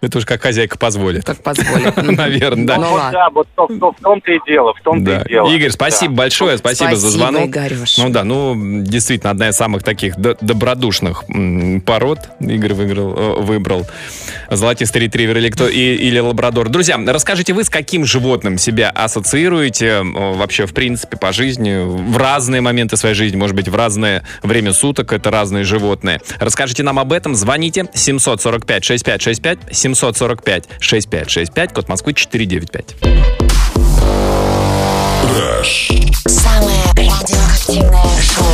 Это 0.02 0.18
уж 0.18 0.26
как 0.26 0.42
хозяйка 0.42 0.78
позволит. 0.80 1.24
Как 1.26 1.44
позволит. 1.44 1.96
Наверное, 2.18 2.66
да. 2.66 2.78
Ну 2.78 2.98
да, 3.12 3.30
вот 3.30 3.48
в, 3.48 3.56
том- 3.56 3.96
в 3.98 4.02
том-то 4.02 4.32
и 4.32 4.40
дело, 4.48 4.74
в 4.74 4.82
том-то 4.82 5.24
и 5.26 5.30
дело. 5.30 5.48
Игорь, 5.54 5.70
спасибо 5.70 6.14
большое, 6.16 6.58
спасибо, 6.58 6.96
за 6.96 7.10
Спасибо, 7.12 7.32
звонок. 7.32 7.56
Ну 7.98 8.10
да, 8.10 8.24
ну 8.24 8.82
действительно 8.84 9.30
одна 9.30 9.50
из 9.50 9.56
самых 9.56 9.84
таких 9.84 10.16
добродушных 10.18 11.24
пород. 11.86 12.20
Игорь 12.40 12.74
выиграл, 12.74 13.14
э, 13.16 13.42
выбрал 13.42 13.86
золотистый 14.50 15.04
ретривер 15.04 15.38
или 15.38 15.50
кто 15.50 15.68
и- 15.68 15.78
или 15.78 16.18
лабрадор. 16.20 16.70
Друзья, 16.70 17.00
расскажите 17.08 17.54
вы, 17.54 17.64
с 17.64 17.70
каким 17.70 18.04
животным 18.06 18.58
себя 18.58 18.90
ассоциируете 18.90 19.86
э, 19.88 20.04
вообще 20.04 20.66
в 20.66 20.74
принципе 20.74 21.16
по 21.18 21.32
жизни 21.32 21.84
в 21.86 22.18
разные 22.18 22.62
моменты 22.62 22.98
своей 22.98 23.14
жизни, 23.16 23.38
может 23.38 23.56
быть 23.56 23.68
в 23.68 23.76
разное 23.76 24.24
время 24.42 24.74
суток 24.74 25.14
это 25.14 25.30
разные 25.30 25.64
животные. 25.64 26.22
Расскажите 26.40 26.82
нам 26.84 26.98
об 26.98 27.14
этом, 27.14 27.36
звоните 27.36 27.86
745 27.94 28.84
6565 28.84 29.60
745 29.72 29.91
6565 30.80 31.74
код 31.74 31.90
Москвы 31.90 32.14
495. 32.14 32.96
Самое 36.28 36.84
радиоактивное 36.98 38.22
шоу. 38.22 38.46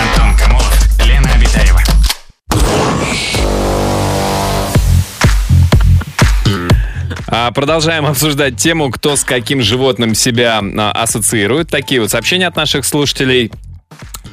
Антон 0.00 0.36
Камолов, 0.38 1.06
Лена 1.06 1.32
Обитаева. 1.34 1.80
А, 7.28 7.50
Продолжаем 7.50 8.06
обсуждать 8.06 8.56
тему, 8.56 8.90
кто 8.90 9.16
с 9.16 9.24
каким 9.24 9.60
животным 9.60 10.14
себя 10.14 10.60
а, 10.62 10.92
ассоциирует. 10.92 11.68
Такие 11.68 12.00
вот 12.00 12.10
сообщения 12.10 12.46
от 12.46 12.56
наших 12.56 12.84
слушателей. 12.84 13.50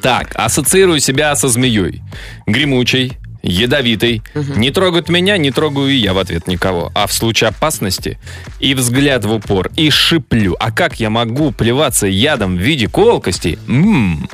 Так, 0.01 0.31
ассоциирую 0.35 0.99
себя 0.99 1.35
со 1.35 1.47
змеей. 1.49 2.01
Гремучей, 2.45 3.13
ядовитой. 3.43 4.23
Не 4.33 4.71
трогают 4.71 5.09
меня, 5.09 5.37
не 5.37 5.51
трогаю 5.51 5.89
и 5.89 5.95
я 5.95 6.13
в 6.13 6.17
ответ 6.17 6.47
никого. 6.47 6.91
А 6.95 7.05
в 7.07 7.13
случае 7.13 7.49
опасности 7.49 8.17
и 8.59 8.73
взгляд 8.73 9.25
в 9.25 9.33
упор, 9.33 9.69
и 9.75 9.89
шиплю. 9.89 10.55
А 10.59 10.71
как 10.71 10.99
я 10.99 11.09
могу 11.09 11.51
плеваться 11.51 12.07
ядом 12.07 12.55
в 12.55 12.59
виде 12.59 12.87
колкостей? 12.87 13.59
М, 13.67 14.29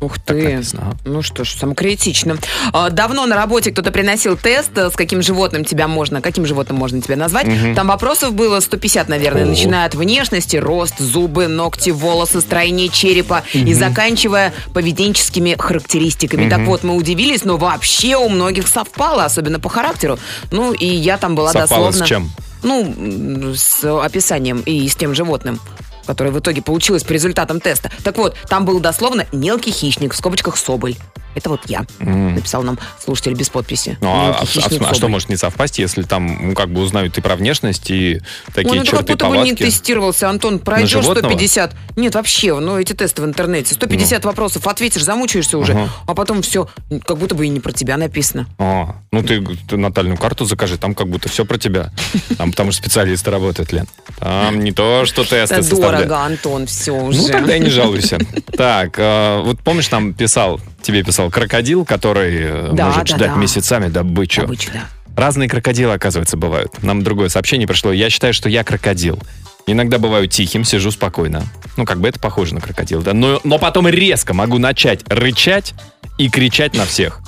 Ух 0.00 0.18
Так 0.18 0.36
ты. 0.36 0.54
написано, 0.54 0.82
ага. 0.88 0.96
Ну 1.04 1.22
что 1.22 1.44
ж, 1.44 1.54
самокритично. 1.54 2.36
А, 2.72 2.90
Давно 2.90 3.26
на 3.26 3.36
работе 3.36 3.70
кто-то 3.70 3.90
приносил 3.90 4.36
тест, 4.36 4.70
э, 4.76 4.90
с 4.90 4.94
каким 4.94 5.22
животным 5.22 5.64
тебя 5.64 5.88
можно, 5.88 6.20
каким 6.20 6.46
животным 6.46 6.78
можно 6.78 7.00
тебя 7.00 7.16
назвать. 7.16 7.46
Там 7.74 7.88
вопросов 7.88 8.34
было 8.34 8.60
150, 8.60 9.08
наверное, 9.08 9.42
Ого. 9.42 9.50
начиная 9.50 9.86
от 9.86 9.94
внешности, 9.94 10.56
рост, 10.56 10.98
зубы, 10.98 11.46
ногти, 11.48 11.90
волосы, 11.90 12.40
строение 12.40 12.88
черепа 12.88 13.42
и 13.52 13.72
заканчивая 13.74 14.52
поведенческими 14.74 15.56
характеристиками. 15.58 16.48
Так 16.48 16.60
вот, 16.60 16.82
мы 16.82 16.94
удивились, 16.94 17.44
но 17.44 17.56
вообще 17.56 18.16
у 18.16 18.28
многих 18.28 18.68
совпало, 18.68 19.24
особенно 19.24 19.60
по 19.60 19.68
характеру. 19.68 20.18
Ну, 20.50 20.72
и 20.72 20.86
я 20.86 21.16
там 21.18 21.34
была 21.34 21.52
Совпало 21.52 21.86
дословно... 21.90 22.04
с 22.04 22.08
чем? 22.08 22.30
Ну, 22.62 23.54
с 23.54 23.84
описанием 24.02 24.60
и 24.60 24.88
с 24.88 24.96
тем 24.96 25.14
животным 25.14 25.60
которое 26.06 26.30
в 26.30 26.38
итоге 26.38 26.62
получилось 26.62 27.04
по 27.04 27.12
результатам 27.12 27.60
теста. 27.60 27.90
Так 28.04 28.16
вот, 28.18 28.36
там 28.48 28.64
было 28.64 28.80
дословно 28.80 29.26
«мелкий 29.32 29.72
хищник», 29.72 30.14
в 30.14 30.16
скобочках 30.16 30.56
«соболь». 30.56 30.94
Это 31.36 31.50
вот 31.50 31.60
я, 31.66 31.84
написал 32.00 32.62
нам 32.62 32.78
слушатель 32.98 33.34
без 33.34 33.50
подписи. 33.50 33.98
Ну, 34.00 34.08
а, 34.10 34.26
«Мелкий 34.28 34.42
а- 34.42 34.46
хищник, 34.46 34.82
а 34.82 34.86
что 34.86 34.94
соболь». 34.94 35.10
может 35.10 35.28
не 35.28 35.36
совпасть, 35.36 35.78
если 35.78 36.02
там, 36.02 36.48
ну, 36.48 36.54
как 36.54 36.70
бы 36.70 36.80
узнают 36.80 37.16
и 37.18 37.20
про 37.20 37.36
внешность, 37.36 37.90
и 37.90 38.22
такие 38.54 38.74
ну 38.74 38.82
это 38.82 38.90
как 38.90 39.00
черты 39.00 39.12
будто 39.12 39.28
бы 39.28 39.38
не 39.38 39.54
тестировался, 39.54 40.30
Антон. 40.30 40.58
Пройдешь 40.58 40.90
животного? 40.90 41.18
150. 41.28 41.74
Нет, 41.96 42.14
вообще, 42.14 42.58
ну 42.58 42.78
эти 42.78 42.94
тесты 42.94 43.20
в 43.20 43.26
интернете. 43.26 43.74
150 43.74 44.24
вопросов 44.24 44.66
ответишь, 44.66 45.04
замучаешься 45.04 45.58
уже, 45.58 45.72
Ага. 45.72 45.90
а 46.06 46.14
потом 46.14 46.40
все, 46.40 46.68
как 47.04 47.18
будто 47.18 47.34
бы 47.34 47.44
и 47.44 47.48
не 47.50 47.60
про 47.60 47.72
тебя 47.72 47.98
написано. 47.98 48.48
А, 48.58 48.96
ну 49.12 49.22
ты, 49.22 49.44
ты 49.68 49.76
натальную 49.76 50.16
карту 50.16 50.46
закажи, 50.46 50.78
там 50.78 50.94
как 50.94 51.08
будто 51.08 51.28
все 51.28 51.44
про 51.44 51.58
тебя. 51.58 51.92
Там 52.38 52.50
потому 52.50 52.72
что 52.72 52.80
специалисты 52.82 53.30
работают, 53.30 53.72
Лен. 53.72 53.86
Там 54.18 54.60
не 54.64 54.72
то, 54.72 55.04
что 55.04 55.22
тесты 55.22 55.56
Это 55.56 55.62
составляют. 55.62 56.08
дорого, 56.08 56.24
Антон, 56.24 56.66
все 56.66 56.92
уже. 56.92 57.20
Ну, 57.20 57.28
тогда 57.28 57.56
и 57.56 57.60
не 57.60 57.68
жалуйся. 57.70 58.18
Так, 58.56 58.94
э, 58.98 59.42
вот 59.44 59.60
помнишь, 59.60 59.88
там 59.88 60.14
писал, 60.14 60.60
тебе 60.86 61.02
писал 61.02 61.30
крокодил, 61.30 61.84
который 61.84 62.36
э, 62.38 62.70
Да, 62.72 62.86
может 62.86 63.06
да, 63.08 63.16
ждать 63.16 63.34
да. 63.34 63.36
месяцами 63.36 63.88
добычу. 63.88 64.42
Добычу, 64.42 64.70
да. 64.72 64.84
Разные 65.16 65.48
крокодилы, 65.48 65.92
оказывается, 65.94 66.36
бывают. 66.36 66.82
Нам 66.82 67.02
другое 67.02 67.28
сообщение 67.28 67.66
пришло. 67.66 67.92
Я 67.92 68.08
считаю, 68.10 68.32
что 68.34 68.48
я 68.48 68.62
крокодил. 68.64 69.18
Иногда 69.66 69.98
бываю 69.98 70.28
тихим, 70.28 70.62
сижу 70.62 70.90
спокойно. 70.92 71.42
Ну, 71.76 71.84
как 71.84 71.98
бы 72.00 72.08
это 72.08 72.20
похоже 72.20 72.54
на 72.54 72.60
крокодил, 72.60 73.02
да? 73.02 73.14
Но, 73.14 73.40
но 73.42 73.58
потом 73.58 73.88
резко 73.88 74.32
могу 74.34 74.58
начать 74.58 75.00
рычать 75.08 75.74
и 76.18 76.28
кричать 76.30 76.74
на 76.74 76.84
всех. 76.86 77.20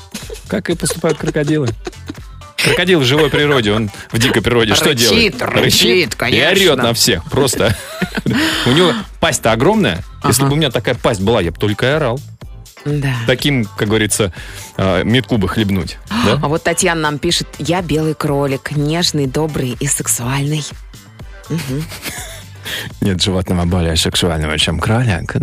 Как 0.46 0.70
и 0.70 0.76
поступают 0.76 1.18
крокодилы. 1.18 1.68
Крокодил 2.62 3.00
в 3.00 3.04
живой 3.04 3.30
природе, 3.30 3.72
он 3.72 3.90
в 4.12 4.18
дикой 4.18 4.42
природе 4.42 4.74
что 4.74 4.90
Рычит, 4.90 5.08
делает? 5.08 5.42
рычит, 5.42 6.14
И 6.14 6.16
конечно. 6.16 6.50
орет 6.50 6.76
на 6.76 6.92
всех. 6.92 7.24
Просто. 7.30 7.74
У 8.66 8.70
него 8.70 8.92
пасть-то 9.20 9.52
огромная. 9.52 10.04
Если 10.24 10.42
бы 10.44 10.52
у 10.52 10.56
меня 10.56 10.70
такая 10.70 10.94
пасть 10.94 11.20
была, 11.20 11.40
я 11.40 11.50
бы 11.52 11.56
только 11.58 11.86
и 11.86 11.90
орал. 11.90 12.20
Да. 12.88 13.14
Таким, 13.26 13.64
как 13.64 13.88
говорится, 13.88 14.32
э, 14.76 15.04
метку 15.04 15.36
бы 15.38 15.48
хлебнуть. 15.48 15.98
да? 16.08 16.38
А 16.42 16.48
вот 16.48 16.62
Татьяна 16.62 17.02
нам 17.02 17.18
пишет, 17.18 17.46
я 17.58 17.82
белый 17.82 18.14
кролик, 18.14 18.72
нежный, 18.72 19.26
добрый 19.26 19.76
и 19.78 19.86
сексуальный. 19.86 20.64
Нет 23.00 23.22
животного 23.22 23.64
более 23.64 23.96
сексуального, 23.96 24.58
чем 24.58 24.78
кролик. 24.80 25.36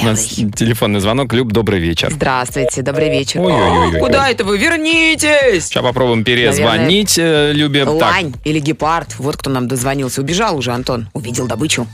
У 0.00 0.04
нас 0.04 0.24
телефонный 0.24 1.00
звонок. 1.00 1.32
Люб, 1.32 1.52
добрый 1.52 1.80
вечер. 1.80 2.10
Здравствуйте, 2.12 2.82
добрый 2.82 3.10
вечер. 3.10 3.40
Ой-ой-ой-ой. 3.40 4.00
Куда 4.00 4.28
это 4.30 4.44
вы? 4.44 4.58
Вернитесь! 4.58 5.66
Сейчас 5.66 5.82
попробуем 5.82 6.24
перезвонить 6.24 7.18
э, 7.18 7.52
Любе. 7.52 7.84
Так, 7.84 7.94
Лань 7.94 8.34
или 8.44 8.60
гепард. 8.60 9.16
Вот 9.18 9.36
кто 9.36 9.50
нам 9.50 9.68
дозвонился. 9.68 10.20
Убежал 10.20 10.56
уже, 10.56 10.72
Антон. 10.72 11.08
Увидел 11.12 11.46
добычу. 11.46 11.86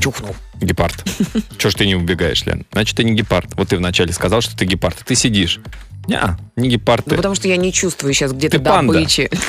Чухнул. 0.00 0.34
гепард. 0.60 1.04
Че 1.58 1.70
ж 1.70 1.74
ты 1.74 1.86
не 1.86 1.94
убегаешь, 1.94 2.44
Лен? 2.44 2.66
Значит, 2.72 2.96
ты 2.96 3.04
не 3.04 3.12
гепард. 3.12 3.54
Вот 3.54 3.68
ты 3.68 3.76
вначале 3.76 4.12
сказал, 4.12 4.40
что 4.40 4.56
ты 4.56 4.64
гепард. 4.64 4.96
а 5.00 5.04
Ты 5.04 5.14
сидишь. 5.14 5.60
Не, 6.08 6.20
не 6.56 6.68
гепард 6.68 7.06
Ну, 7.06 7.16
потому 7.16 7.34
что 7.34 7.48
я 7.48 7.56
не 7.56 7.72
чувствую 7.72 8.12
сейчас 8.12 8.32
где-то 8.32 8.58
добычи. 8.58 9.30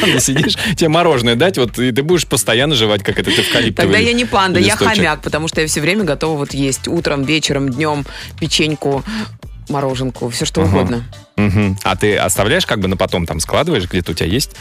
Панда 0.00 0.20
сидишь, 0.20 0.54
тебе 0.76 0.88
мороженое 0.88 1.34
дать, 1.36 1.58
вот 1.58 1.78
и 1.78 1.92
ты 1.92 2.02
будешь 2.02 2.26
постоянно 2.26 2.74
жевать, 2.74 3.02
как 3.02 3.18
это 3.18 3.30
эвкалиптовый 3.30 3.72
Тогда 3.92 3.98
я 3.98 4.12
не 4.12 4.24
панда, 4.24 4.58
я 4.60 4.74
листочек. 4.74 4.96
хомяк, 4.96 5.22
потому 5.22 5.48
что 5.48 5.60
я 5.60 5.66
все 5.66 5.80
время 5.80 6.04
готова 6.04 6.36
вот 6.38 6.54
есть 6.54 6.88
утром, 6.88 7.22
вечером, 7.24 7.68
днем 7.70 8.04
печеньку, 8.40 9.02
мороженку, 9.68 10.28
все 10.30 10.44
что 10.44 10.62
Ага. 10.62 10.70
угодно. 10.70 11.04
Мгм. 11.36 11.76
А 11.82 11.96
ты 11.96 12.16
оставляешь 12.16 12.64
как 12.66 12.80
бы 12.80 12.88
на 12.88 12.96
потом 12.96 13.26
там 13.26 13.40
складываешь, 13.40 13.88
где-то 13.88 14.12
у 14.12 14.14
тебя 14.14 14.28
есть 14.28 14.52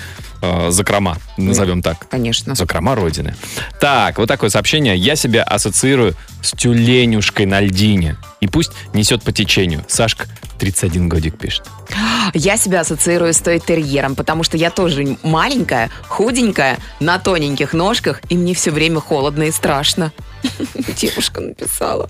э, 0.41 0.71
закрома, 0.71 1.17
назовем 1.37 1.81
так. 1.81 2.07
Конечно. 2.09 2.53
Закрома 2.55 2.95
Родины. 2.95 3.33
Так, 3.79 4.17
вот 4.17 4.27
такое 4.27 4.49
сообщение. 4.49 4.97
Я 4.97 5.15
себя 5.15 5.43
ассоциирую 5.43 6.15
с 6.41 6.51
тюленюшкой 6.51 7.45
на 7.45 7.61
льдине. 7.61 8.17
И 8.41 8.47
пусть 8.47 8.71
несет 8.93 9.23
по 9.23 9.31
течению. 9.31 9.85
Сашка, 9.87 10.27
31 10.59 11.07
годик 11.07 11.37
пишет. 11.37 11.63
Я 12.33 12.57
себя 12.57 12.81
ассоциирую 12.81 13.33
с 13.33 13.39
той 13.39 13.59
терьером, 13.59 14.15
потому 14.15 14.43
что 14.43 14.57
я 14.57 14.69
тоже 14.69 15.17
маленькая, 15.23 15.89
худенькая, 16.07 16.77
на 16.99 17.19
тоненьких 17.19 17.73
ножках, 17.73 18.21
и 18.29 18.35
мне 18.37 18.53
все 18.53 18.71
время 18.71 18.99
холодно 18.99 19.43
и 19.43 19.51
страшно. 19.51 20.11
Девушка 20.97 21.41
написала. 21.41 22.09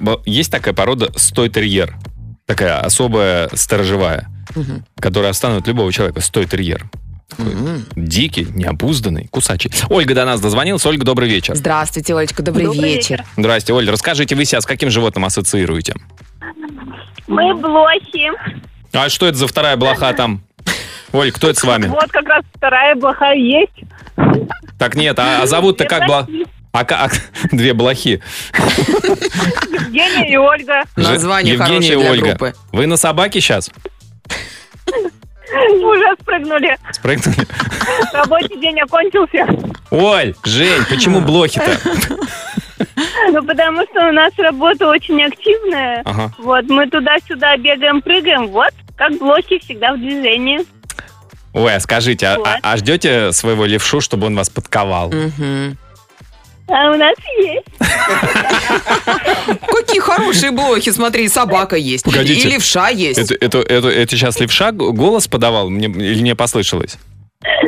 Б- 0.00 0.18
есть 0.26 0.50
такая 0.50 0.74
порода 0.74 1.12
стой-терьер. 1.16 1.96
Такая 2.46 2.80
особая 2.80 3.48
сторожевая, 3.54 4.28
которая 5.00 5.30
остановит 5.30 5.66
любого 5.66 5.90
человека. 5.92 6.20
Стой-терьер. 6.20 6.84
Такой 7.30 7.52
Дикий, 7.96 8.46
необузданный, 8.50 9.28
кусачий. 9.28 9.72
Ольга 9.88 10.14
до 10.14 10.26
нас 10.26 10.40
дозвонилась. 10.40 10.84
Ольга, 10.84 11.04
добрый 11.04 11.28
вечер. 11.28 11.54
Здравствуйте, 11.56 12.14
Олечка, 12.14 12.42
добрый, 12.42 12.66
Добрый 12.66 12.82
вечер. 12.82 13.16
вечер. 13.20 13.24
Здрасте, 13.36 13.72
Оль, 13.72 13.88
расскажите, 13.90 14.34
вы 14.34 14.44
себя 14.44 14.60
с 14.60 14.66
каким 14.66 14.90
животным 14.90 15.24
ассоциируете? 15.24 15.94
Мы 17.26 17.54
блохи. 17.54 18.30
А 18.92 19.08
что 19.08 19.26
это 19.26 19.38
за 19.38 19.48
вторая 19.48 19.76
блоха 19.76 20.12
там? 20.12 20.42
Оль, 21.12 21.32
кто 21.32 21.48
это 21.48 21.58
с 21.58 21.64
вами? 21.64 21.86
Вот 21.86 22.10
как 22.12 22.26
раз 22.28 22.44
вторая 22.54 22.94
блоха 22.94 23.32
есть. 23.32 23.72
Так 24.78 24.94
нет, 24.94 25.18
а, 25.18 25.42
а 25.42 25.46
зовут-то 25.46 25.86
как 25.86 26.06
было? 26.06 26.28
А, 26.74 26.84
ка- 26.84 27.04
а- 27.04 27.10
две 27.56 27.72
блохи. 27.72 28.20
Евгения 28.52 30.32
и 30.32 30.36
Ольга. 30.36 30.82
Название 30.96 31.52
Евгения 31.54 31.72
хорошее 31.72 31.98
для 32.00 32.10
Ольга. 32.10 32.26
группы. 32.30 32.54
Вы 32.72 32.86
на 32.86 32.96
собаке 32.96 33.40
сейчас? 33.40 33.70
Уже 35.80 36.16
спрыгнули. 36.20 36.76
Спрыгнули? 36.90 37.46
Рабочий 38.12 38.60
день 38.60 38.80
окончился. 38.80 39.46
Оль, 39.92 40.34
Жень, 40.44 40.84
почему 40.90 41.20
блохи-то? 41.24 41.78
Ну, 43.30 43.42
потому 43.44 43.84
что 43.84 44.08
у 44.08 44.12
нас 44.12 44.32
работа 44.36 44.88
очень 44.88 45.22
активная. 45.22 46.02
Ага. 46.04 46.32
Вот, 46.38 46.64
мы 46.68 46.90
туда-сюда 46.90 47.56
бегаем, 47.56 48.02
прыгаем. 48.02 48.48
Вот, 48.48 48.72
как 48.96 49.16
блохи 49.18 49.60
всегда 49.60 49.92
в 49.92 49.98
движении. 50.00 50.58
Ой, 51.52 51.72
а 51.76 51.78
скажите, 51.78 52.26
а, 52.26 52.38
Вот. 52.38 52.48
а- 52.48 52.58
а 52.62 52.76
ждете 52.78 53.30
своего 53.30 53.64
левшу, 53.64 54.00
чтобы 54.00 54.26
он 54.26 54.34
вас 54.34 54.50
подковал? 54.50 55.12
Мгм. 55.12 55.78
А 56.68 56.92
у 56.92 56.96
нас 56.96 57.14
есть. 57.38 57.66
Какие 59.66 60.00
хорошие 60.00 60.50
блохи, 60.50 60.90
смотри, 60.90 61.28
собака 61.28 61.76
есть. 61.76 62.04
Погодите. 62.04 62.48
И 62.48 62.52
левша 62.52 62.88
есть. 62.88 63.18
Это, 63.18 63.34
это, 63.34 63.58
это, 63.58 63.88
это 63.88 64.16
сейчас 64.16 64.40
левша 64.40 64.72
голос 64.72 65.28
подавал 65.28 65.68
мне, 65.68 65.88
или 65.88 66.20
мне 66.22 66.34
послышалось? 66.34 66.96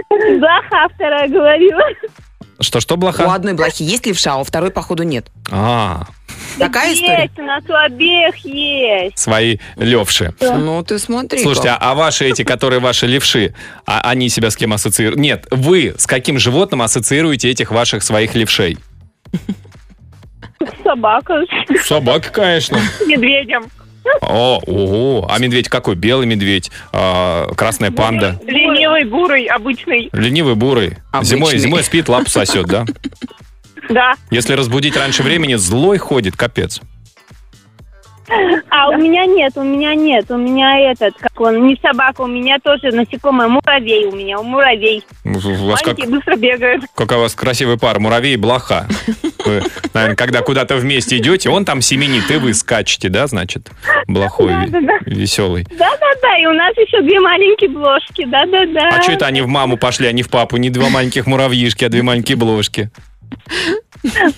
Блоха 0.08 0.88
вторая 0.94 1.28
говорила. 1.28 1.82
Что-что, 2.66 2.94
У 2.94 2.98
блоха? 2.98 3.32
одной 3.32 3.52
блохи 3.54 3.84
есть 3.84 4.06
левша, 4.06 4.32
а 4.34 4.36
у 4.38 4.44
второй, 4.44 4.72
походу, 4.72 5.04
нет. 5.04 5.26
А, 5.52 6.06
Такая 6.58 6.92
история? 6.94 7.22
Есть, 7.22 7.38
у 7.38 7.42
нас 7.42 7.62
у 7.68 7.72
обеих 7.74 8.36
есть. 8.44 9.16
свои 9.18 9.58
левши. 9.76 10.34
Ну, 10.40 10.82
ты 10.82 10.98
смотри. 10.98 11.40
Слушайте, 11.40 11.68
а, 11.68 11.78
а 11.80 11.94
ваши 11.94 12.26
эти, 12.26 12.42
которые 12.42 12.80
ваши 12.80 13.06
левши, 13.06 13.54
а 13.86 14.00
они 14.00 14.28
себя 14.28 14.50
с 14.50 14.56
кем 14.56 14.72
ассоциируют? 14.72 15.20
Нет, 15.20 15.46
вы 15.52 15.94
с 15.96 16.08
каким 16.08 16.40
животным 16.40 16.82
ассоциируете 16.82 17.48
этих 17.50 17.70
ваших 17.70 18.02
своих 18.02 18.34
левшей? 18.34 18.78
Собака 20.82 21.44
Собаки, 21.84 22.28
конечно. 22.32 22.78
с 22.78 23.06
медведем. 23.06 23.66
О, 24.20 24.60
ого. 24.66 25.26
А 25.30 25.38
медведь 25.38 25.68
какой? 25.68 25.94
Белый 25.94 26.26
медведь, 26.26 26.70
а, 26.92 27.52
красная 27.54 27.90
панда, 27.90 28.40
Ленивый, 28.46 29.04
бурый, 29.04 29.44
обычный. 29.46 30.08
ленивый 30.12 30.54
бурый. 30.54 30.96
Зимой, 31.22 31.50
Обычный. 31.50 31.58
зимой 31.58 31.82
спит, 31.84 32.08
лапу 32.08 32.28
сосет, 32.30 32.66
да? 32.66 32.84
Да. 33.88 34.14
Если 34.32 34.54
разбудить 34.54 34.96
раньше 34.96 35.22
времени, 35.22 35.54
злой 35.54 35.98
ходит, 35.98 36.36
капец. 36.36 36.80
А 38.70 38.88
у 38.88 38.96
меня 38.98 39.24
нет, 39.26 39.52
у 39.56 39.62
меня 39.62 39.94
нет. 39.94 40.30
У 40.30 40.36
меня 40.36 40.78
этот, 40.90 41.14
как 41.18 41.40
он, 41.40 41.66
не 41.66 41.78
собака, 41.80 42.22
у 42.22 42.26
меня 42.26 42.58
тоже 42.58 42.90
насекомое, 42.94 43.48
муравей 43.48 44.06
у 44.06 44.12
меня, 44.12 44.38
у 44.40 44.42
муравей. 44.42 45.04
У 45.24 45.30
вас 45.30 45.80
как, 45.82 45.98
Маленький, 45.98 46.10
быстро 46.10 46.36
бегает. 46.36 46.82
какая 46.94 47.18
у 47.18 47.22
вас 47.22 47.34
красивая 47.34 47.76
пара, 47.76 47.98
муравей 48.00 48.34
и 48.34 48.36
блоха. 48.36 48.86
Вы, 49.44 49.62
наверное, 49.94 50.16
когда 50.16 50.40
куда-то 50.42 50.76
вместе 50.76 51.18
идете, 51.18 51.50
он 51.50 51.64
там 51.64 51.80
семенит, 51.80 52.30
и 52.30 52.36
вы 52.36 52.52
скачете, 52.54 53.08
да, 53.08 53.26
значит? 53.26 53.70
Блохой, 54.08 54.48
Да-да-да. 54.66 54.98
веселый. 55.06 55.64
Да-да-да, 55.70 56.36
и 56.38 56.46
у 56.46 56.52
нас 56.52 56.76
еще 56.76 57.00
две 57.02 57.20
маленькие 57.20 57.70
бложки, 57.70 58.24
да-да-да. 58.24 58.88
А 58.98 59.02
что 59.02 59.12
это 59.12 59.26
они 59.26 59.42
в 59.42 59.46
маму 59.48 59.76
пошли, 59.76 60.06
а 60.08 60.12
не 60.12 60.22
в 60.22 60.30
папу? 60.30 60.56
Не 60.56 60.70
два 60.70 60.88
маленьких 60.88 61.26
муравьишки, 61.26 61.84
а 61.84 61.88
две 61.88 62.02
маленькие 62.02 62.36
блошки. 62.36 62.90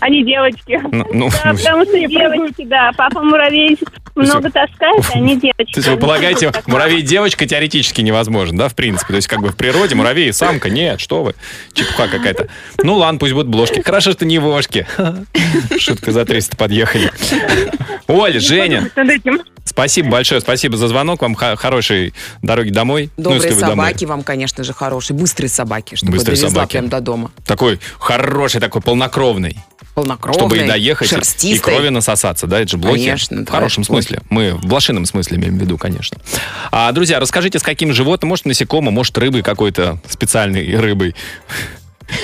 Они 0.01 0.25
девочки. 0.25 0.81
Ну, 0.91 1.07
ну, 1.13 1.31
Да, 1.31 1.53
потому 1.53 1.85
что 1.85 1.99
девочки, 2.07 2.65
да. 2.65 2.91
Папа 2.97 3.23
муравей 3.23 3.79
много 4.15 4.51
таскает, 4.51 5.05
а 5.13 5.19
они 5.19 5.37
девочки. 5.37 5.75
То 5.75 5.79
есть 5.81 5.89
вы 5.89 5.97
полагаете, 5.97 6.53
муравей 6.67 7.03
девочка 7.03 7.47
теоретически 7.47 8.01
невозможно, 8.01 8.59
да, 8.59 8.69
в 8.69 8.75
принципе? 8.75 9.09
То 9.09 9.17
есть 9.17 9.29
как 9.29 9.41
бы 9.41 9.49
в 9.49 9.57
природе 9.57 9.95
муравей 9.95 10.29
и 10.29 10.33
самка, 10.33 10.71
нет, 10.71 11.01
что 11.01 11.23
вы, 11.23 11.35
чепуха 11.73 12.09
какая-то. 12.09 12.49
Ну 12.83 12.95
ладно, 12.95 13.19
пусть 13.19 13.33
будут 13.33 13.49
бложки. 13.49 13.81
Хорошо, 13.81 14.13
что 14.13 14.25
не 14.25 14.39
вошки. 14.39 14.87
Шутка 15.79 16.13
за 16.13 16.25
300 16.25 16.57
подъехали. 16.57 17.11
Оля, 18.07 18.41
Женя. 18.41 18.91
Спасибо 19.69 20.11
большое, 20.11 20.41
спасибо 20.41 20.77
за 20.77 20.89
звонок, 20.89 21.23
вам 21.23 21.35
хорошей 21.35 22.15
дороги 22.43 22.71
домой. 22.71 23.11
Ну, 23.17 23.25
Добрые 23.25 23.43
если 23.43 23.55
вы 23.55 23.61
домой. 23.61 23.87
собаки 23.87 24.05
вам, 24.05 24.23
конечно 24.23 24.65
же, 24.65 24.73
хорошие. 24.73 25.17
Быстрые 25.17 25.49
собаки, 25.51 25.95
чтобы 25.95 26.13
Быстрые 26.13 26.37
довезла 26.37 26.51
собаки. 26.51 26.73
прям 26.73 26.89
до 26.89 27.01
дома. 27.01 27.31
Такой 27.47 27.81
хороший, 27.99 28.61
такой 28.61 28.83
полнокровный. 28.83 29.57
Полнокровные, 29.95 30.39
чтобы 30.41 30.59
и 30.59 30.67
доехать, 30.67 31.13
и- 31.45 31.55
и 31.55 31.59
крови 31.59 31.89
насосаться, 31.89 32.47
да, 32.47 32.61
это 32.61 32.71
же 32.71 32.77
блохи. 32.77 33.05
Конечно, 33.05 33.45
в 33.45 33.49
хорошем 33.49 33.83
это 33.83 33.93
блохи. 33.93 34.07
смысле. 34.09 34.23
Мы 34.31 34.55
в 34.55 34.65
блошином 34.67 35.07
смысле 35.07 35.39
имеем 35.39 35.59
в 35.59 35.61
виду, 35.61 35.77
конечно. 35.77 36.19
А, 36.71 36.93
друзья, 36.93 37.19
расскажите, 37.19 37.59
с 37.59 37.63
каким 37.63 37.93
животным, 37.93 38.29
может, 38.29 38.45
насекомым, 38.45 38.95
может, 38.95 39.17
рыбой 39.19 39.43
какой-то 39.43 40.01
специальной 40.09 40.77
рыбой. 40.79 41.17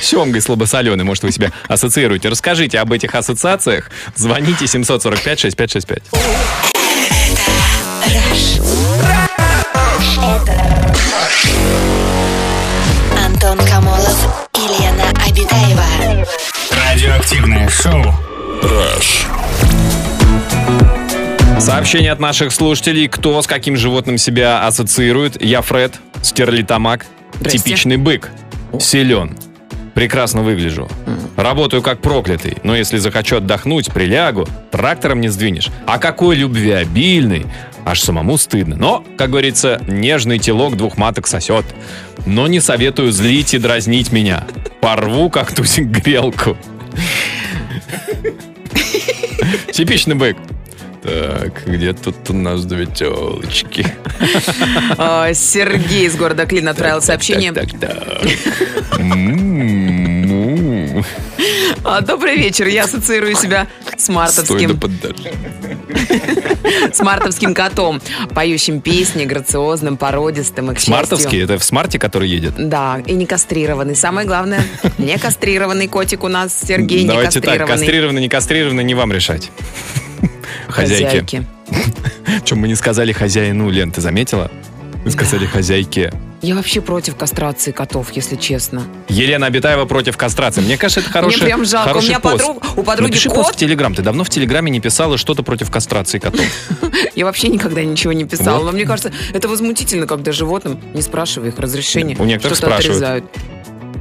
Семгой 0.00 0.40
слабосоленой, 0.40 1.04
может, 1.04 1.24
вы 1.24 1.32
себя 1.32 1.52
ассоциируете. 1.68 2.28
Расскажите 2.30 2.78
об 2.78 2.90
этих 2.92 3.14
ассоциациях. 3.14 3.90
Звоните 4.16 4.64
745-6565. 4.66 6.73
Антон 13.26 13.58
Камолов 13.66 14.48
и 14.54 14.82
Лена 14.82 15.10
Обитаева. 15.26 15.82
Радиоактивное 16.70 17.68
шоу. 17.68 18.02
Сообщение 21.58 22.12
от 22.12 22.20
наших 22.20 22.52
слушателей. 22.52 23.08
Кто 23.08 23.40
с 23.42 23.46
каким 23.46 23.76
животным 23.76 24.18
себя 24.18 24.66
ассоциирует? 24.66 25.42
Я 25.42 25.62
Фред, 25.62 25.94
стерлитамак, 26.22 27.06
Здрасте. 27.40 27.58
типичный 27.58 27.96
бык, 27.96 28.30
силен, 28.78 29.36
прекрасно 29.94 30.42
выгляжу. 30.42 30.88
Работаю 31.36 31.82
как 31.82 32.00
проклятый, 32.00 32.58
но 32.62 32.76
если 32.76 32.98
захочу 32.98 33.38
отдохнуть, 33.38 33.92
прилягу, 33.92 34.46
трактором 34.70 35.20
не 35.20 35.28
сдвинешь. 35.28 35.68
А 35.86 35.98
какой 35.98 36.36
любвеобильный, 36.36 37.46
аж 37.84 38.00
самому 38.00 38.38
стыдно. 38.38 38.76
Но, 38.76 39.04
как 39.16 39.30
говорится, 39.30 39.80
нежный 39.86 40.38
телок 40.38 40.76
двух 40.76 40.96
маток 40.96 41.26
сосет. 41.26 41.64
Но 42.26 42.46
не 42.46 42.60
советую 42.60 43.12
злить 43.12 43.54
и 43.54 43.58
дразнить 43.58 44.12
меня. 44.12 44.44
Порву, 44.80 45.30
как 45.30 45.54
тусик, 45.54 45.86
грелку. 45.86 46.56
Типичный 49.72 50.14
бык. 50.14 50.36
Так, 51.02 51.66
где 51.66 51.92
тут 51.92 52.30
у 52.30 52.32
нас 52.32 52.64
две 52.64 52.86
телочки? 52.86 53.86
А, 54.96 55.34
Сергей 55.34 56.06
из 56.06 56.16
города 56.16 56.46
Клин 56.46 56.66
отправил 56.68 57.02
сообщение. 57.02 57.52
Так, 57.52 57.70
так, 57.72 57.80
так. 57.80 58.98
М-м-м. 58.98 61.04
А, 61.84 62.00
Добрый 62.00 62.36
вечер, 62.36 62.68
я 62.68 62.84
ассоциирую 62.84 63.36
себя 63.36 63.66
с 63.98 64.08
мартовским. 64.08 64.80
С 66.92 67.00
мартовским 67.00 67.54
котом, 67.54 68.00
поющим 68.34 68.80
песни, 68.80 69.24
грациозным, 69.24 69.96
породистым 69.96 70.70
и, 70.70 70.74
к 70.74 70.78
счастью- 70.78 70.92
Смартовский, 70.94 71.42
это 71.42 71.58
в 71.58 71.64
смарте, 71.64 71.98
который 71.98 72.28
едет? 72.28 72.54
Да, 72.56 73.00
и 73.06 73.12
не 73.14 73.26
кастрированный. 73.26 73.96
Самое 73.96 74.26
главное, 74.26 74.62
не 74.98 75.18
кастрированный 75.18 75.88
котик 75.88 76.24
у 76.24 76.28
нас, 76.28 76.58
Сергей, 76.66 77.02
не 77.02 77.08
Давайте 77.08 77.40
так, 77.40 77.44
кастрированный. 77.44 77.76
кастрированный, 77.78 78.20
не 78.22 78.28
кастрированный, 78.28 78.84
не 78.84 78.94
вам 78.94 79.12
решать. 79.12 79.50
Хозяйки. 80.68 81.04
Хозяйки. 81.04 81.46
Чем 82.44 82.58
мы 82.58 82.68
не 82.68 82.74
сказали 82.74 83.12
хозяину, 83.12 83.70
Лен, 83.70 83.90
ты 83.90 84.00
заметила? 84.00 84.50
Мы 85.04 85.10
сказали 85.10 85.46
хозяйке. 85.46 86.12
Я 86.40 86.54
вообще 86.54 86.80
против 86.80 87.16
кастрации 87.16 87.72
котов, 87.72 88.10
если 88.12 88.36
честно. 88.36 88.82
Елена 89.08 89.46
Абитаева 89.46 89.84
против 89.86 90.16
кастрации. 90.16 90.60
Мне 90.60 90.76
кажется, 90.76 91.00
это 91.00 91.10
хороший 91.10 91.36
Мне 91.36 91.44
прям 91.46 91.64
жалко. 91.64 91.96
У 91.96 92.02
меня 92.02 92.20
пост. 92.20 92.36
подруг- 92.44 92.62
у 92.78 92.82
подруги 92.82 93.10
Напиши 93.10 93.28
кот. 93.30 93.38
пост 93.38 93.54
в 93.54 93.56
Телеграм. 93.56 93.94
Ты 93.94 94.02
давно 94.02 94.24
в 94.24 94.30
Телеграме 94.30 94.70
не 94.70 94.80
писала 94.80 95.16
что-то 95.18 95.42
против 95.42 95.70
кастрации 95.70 96.18
котов. 96.18 96.44
Я 97.14 97.24
вообще 97.24 97.48
никогда 97.48 97.82
ничего 97.82 98.12
не 98.12 98.24
писала. 98.24 98.58
Вот. 98.58 98.66
Но 98.66 98.72
мне 98.72 98.84
кажется, 98.84 99.12
это 99.32 99.48
возмутительно, 99.48 100.06
когда 100.06 100.32
животным, 100.32 100.78
не 100.94 101.00
спрашивая 101.02 101.48
их 101.50 101.58
разрешения, 101.58 102.16
У 102.18 102.24
некоторых 102.24 102.56
что-то 102.58 102.72
спрашивают. 102.72 103.02
отрезают. 103.02 103.24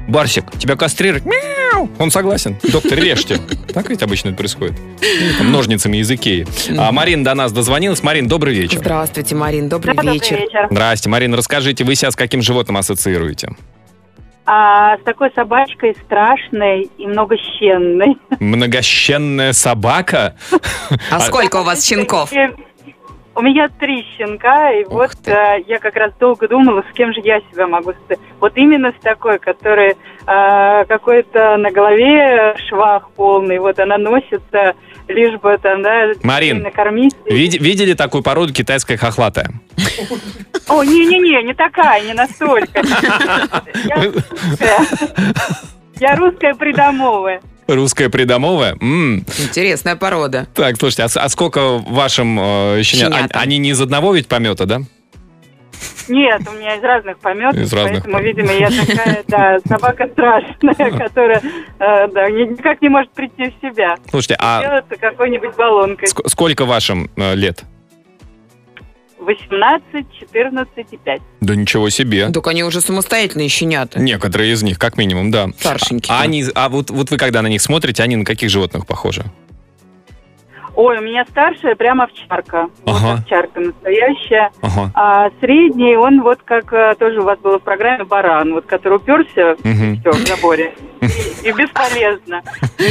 Барсик, 0.07 0.45
тебя 0.59 0.75
кастрировать? 0.75 1.25
Мяу! 1.25 1.89
Он 1.99 2.11
согласен. 2.11 2.57
Доктор, 2.63 2.99
режьте. 2.99 3.37
Так 3.73 3.89
ведь 3.89 4.03
обычно 4.03 4.29
это 4.29 4.37
происходит. 4.37 4.73
Или 5.01 5.33
там 5.37 5.51
ножницами 5.51 5.97
из 5.97 6.11
Икеи. 6.11 6.45
А 6.77 6.91
Марин 6.91 7.23
до 7.23 7.33
нас 7.33 7.51
дозвонилась. 7.51 8.03
Марин, 8.03 8.27
добрый 8.27 8.53
вечер. 8.53 8.79
Здравствуйте, 8.79 9.35
Марин, 9.35 9.69
добрый 9.69 9.95
Да, 9.95 10.01
добрый 10.03 10.19
вечер. 10.19 10.37
вечер. 10.39 10.67
Здрасте, 10.69 11.09
Марин, 11.09 11.33
расскажите, 11.33 11.83
вы 11.83 11.95
себя 11.95 12.11
с 12.11 12.15
каким 12.15 12.41
животным 12.41 12.77
ассоциируете? 12.77 13.49
А, 14.45 14.97
с 14.97 15.03
такой 15.03 15.31
собачкой 15.33 15.95
страшной 16.05 16.89
и 16.97 17.07
многощенной. 17.07 18.17
Многощенная 18.41 19.53
собака? 19.53 20.35
А 21.09 21.21
сколько 21.21 21.61
у 21.61 21.63
вас 21.63 21.85
щенков? 21.87 22.29
У 23.35 23.41
меня 23.41 23.67
три 23.79 24.05
щенка, 24.15 24.71
и 24.73 24.83
вот 24.85 25.11
ты. 25.23 25.31
э, 25.31 25.63
я 25.67 25.79
как 25.79 25.95
раз 25.95 26.13
долго 26.19 26.47
думала, 26.47 26.83
с 26.89 26.93
кем 26.93 27.13
же 27.13 27.19
я 27.23 27.39
себя 27.51 27.65
могу 27.67 27.93
Вот 28.39 28.53
именно 28.55 28.91
с 28.91 29.01
такой, 29.03 29.39
который 29.39 29.91
э, 30.27 30.85
какой-то 30.85 31.57
на 31.57 31.71
голове 31.71 32.55
швах 32.67 33.09
полный, 33.15 33.57
вот 33.57 33.79
она 33.79 33.97
носится, 33.97 34.75
лишь 35.07 35.39
бы 35.39 35.57
там, 35.61 35.81
да, 35.81 36.11
Марин, 36.21 36.61
накормить. 36.61 37.15
Види- 37.25 37.57
видели 37.57 37.93
такую 37.93 38.21
породу 38.21 38.53
китайская 38.53 38.97
хохлатая? 38.97 39.47
О, 40.69 40.83
не-не-не, 40.83 41.41
не 41.43 41.53
такая, 41.55 42.01
не 42.05 42.13
настолько. 42.13 42.81
Я 45.99 46.15
русская 46.15 46.53
придомовая. 46.53 47.41
Русская 47.67 48.09
придомовая? 48.09 48.75
М. 48.81 49.25
Интересная 49.39 49.95
порода. 49.95 50.47
Так, 50.53 50.75
слушайте, 50.77 51.03
а, 51.03 51.07
с- 51.09 51.17
а 51.17 51.29
сколько 51.29 51.77
вашим 51.79 52.37
э, 52.39 52.81
щенят? 52.83 53.13
Щенятам. 53.13 53.29
А- 53.33 53.41
Они 53.41 53.57
не 53.57 53.69
из 53.71 53.81
одного 53.81 54.13
ведь 54.13 54.27
помета, 54.27 54.65
да? 54.65 54.81
Нет, 56.09 56.41
у 56.47 56.57
меня 56.59 56.75
из 56.75 56.83
разных 56.83 57.17
пометов, 57.19 57.59
Из 57.61 57.71
разных 57.73 58.03
поэтому, 58.03 58.17
пометов. 58.17 58.37
видимо, 58.43 58.53
я 58.53 58.85
такая, 58.85 59.23
да, 59.27 59.57
собака 59.67 60.09
страшная, 60.11 60.91
которая, 60.99 61.41
э, 61.79 62.07
да, 62.09 62.29
ни- 62.29 62.51
никак 62.51 62.81
не 62.81 62.89
может 62.89 63.11
прийти 63.11 63.45
в 63.51 63.61
себя. 63.65 63.95
Слушайте, 64.09 64.35
а 64.39 64.61
Делается 64.61 64.95
какой-нибудь 64.97 65.55
баллонкой. 65.55 66.09
ск- 66.09 66.27
сколько 66.27 66.65
вашим 66.65 67.09
э, 67.15 67.35
лет? 67.35 67.63
18, 69.23 70.05
14 70.19 70.69
и 70.91 70.97
5. 70.97 71.21
Да 71.41 71.55
ничего 71.55 71.89
себе. 71.89 72.29
Так 72.29 72.47
они 72.47 72.63
уже 72.63 72.81
самостоятельные 72.81 73.47
щенята. 73.49 73.99
Некоторые 73.99 74.51
из 74.53 74.63
них, 74.63 74.77
как 74.79 74.97
минимум, 74.97 75.31
да. 75.31 75.47
Старшенькие. 75.57 76.15
А, 76.15 76.21
они, 76.21 76.43
а 76.55 76.69
вот, 76.69 76.89
вот 76.89 77.09
вы 77.11 77.17
когда 77.17 77.41
на 77.41 77.47
них 77.47 77.61
смотрите, 77.61 78.03
они 78.03 78.15
на 78.15 78.25
каких 78.25 78.49
животных 78.49 78.85
похожи? 78.85 79.23
Ой, 80.75 80.97
у 80.97 81.01
меня 81.01 81.23
старшая 81.29 81.75
прям 81.75 82.01
овчарка. 82.01 82.67
Вот 82.85 82.95
Ага. 82.95 83.13
овчарка 83.19 83.59
настоящая. 83.59 84.49
Ага. 84.63 84.91
А 84.95 85.29
средний, 85.39 85.95
он 85.95 86.23
вот 86.23 86.39
как 86.43 86.73
э, 86.73 86.95
тоже 86.97 87.19
у 87.21 87.23
вас 87.23 87.37
было 87.39 87.59
в 87.59 87.61
программе 87.63 88.05
баран, 88.05 88.53
вот 88.53 88.65
который 88.65 88.95
уперся 88.97 89.55
Мгм. 89.63 89.99
все 89.99 90.11
в 90.11 90.27
заборе. 90.27 90.73
И, 91.01 91.49
и 91.49 91.51
бесполезно. 91.51 92.41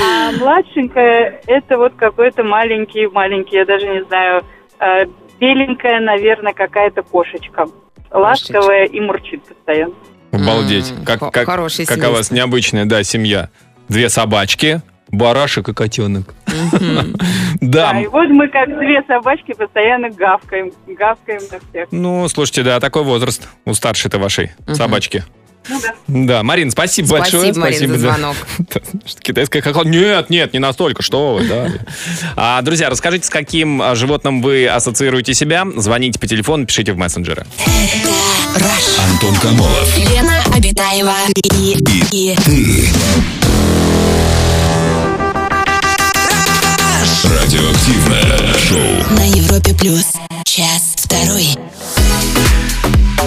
А 0.01 0.31
младшенькая 0.39 1.41
это 1.49 1.77
вот 1.77 1.95
какой-то 1.97 2.45
маленький, 2.45 3.09
маленький, 3.09 3.57
я 3.57 3.65
даже 3.65 3.89
не 3.89 4.05
знаю, 4.05 4.45
э, 4.79 5.07
беленькая, 5.43 6.01
наверное, 6.01 6.53
какая-то 6.53 7.03
кошечка. 7.03 7.67
Ласковая 8.13 8.85
и 8.85 9.01
мурчит 9.01 9.43
постоянно. 9.45 9.95
Обалдеть. 10.31 10.95
Как, 11.05 11.19
как, 11.19 11.47
хорошее 11.47 11.87
какая 11.87 12.11
у 12.11 12.13
вас 12.13 12.31
необычная, 12.31 12.85
да, 12.85 13.03
семья. 13.03 13.51
Две 13.89 14.09
собачки, 14.09 14.81
барашек 15.09 15.69
и 15.69 15.75
котенок. 15.75 16.35
Да. 17.61 17.91
А, 17.91 18.01
и 18.01 18.07
вот 18.07 18.29
мы 18.29 18.49
как 18.49 18.69
две 18.79 19.03
собачки 19.07 19.53
постоянно 19.53 20.11
гавкаем, 20.11 20.73
гавкаем 20.87 21.41
на 21.51 21.59
всех. 21.61 21.89
Ну, 21.91 22.27
слушайте, 22.29 22.63
да, 22.63 22.81
такой 22.81 23.05
возраст 23.05 23.49
у 23.65 23.75
старшей-то 23.75 24.19
вашей 24.19 24.53
собачки. 24.73 25.23
Ну 25.69 25.81
да. 25.81 25.95
Да, 26.09 26.43
Марин, 26.43 26.71
спасибо, 26.71 27.09
большое. 27.19 27.53
Спасибо, 27.55 27.61
Марин, 27.61 27.99
за 27.99 28.07
да. 28.07 28.15
звонок. 28.15 28.37
Китайская 29.21 29.63
хохла? 29.63 29.85
Нет, 29.85 30.31
нет, 30.31 30.53
не 30.53 30.59
настолько, 30.59 31.03
что 31.03 31.35
вы, 31.35 31.45
да. 31.47 31.69
А, 32.37 32.63
друзья, 32.63 32.91
расскажите, 32.91 33.27
с 33.27 33.31
каким 33.31 33.81
а, 33.81 33.95
животным 33.95 34.43
вы 34.43 34.67
ассоциируете 34.67 35.35
себя. 35.35 35.67
Звоните 35.77 36.19
по 36.19 36.27
телефону, 36.27 36.67
пишите 36.67 36.93
в 36.93 36.97
мессенджеры. 36.97 37.47
Антон 39.11 39.35
Камолов. 39.37 39.99
Лена 39.99 40.43
Обитаева 40.55 41.15
и, 41.37 41.79
и 42.13 42.37
Радиоактивное 47.25 48.55
шоу. 48.59 49.17
на 49.17 49.29
Европе 49.29 49.75
плюс. 49.75 50.13
Час 50.45 50.95
второй. 50.97 51.57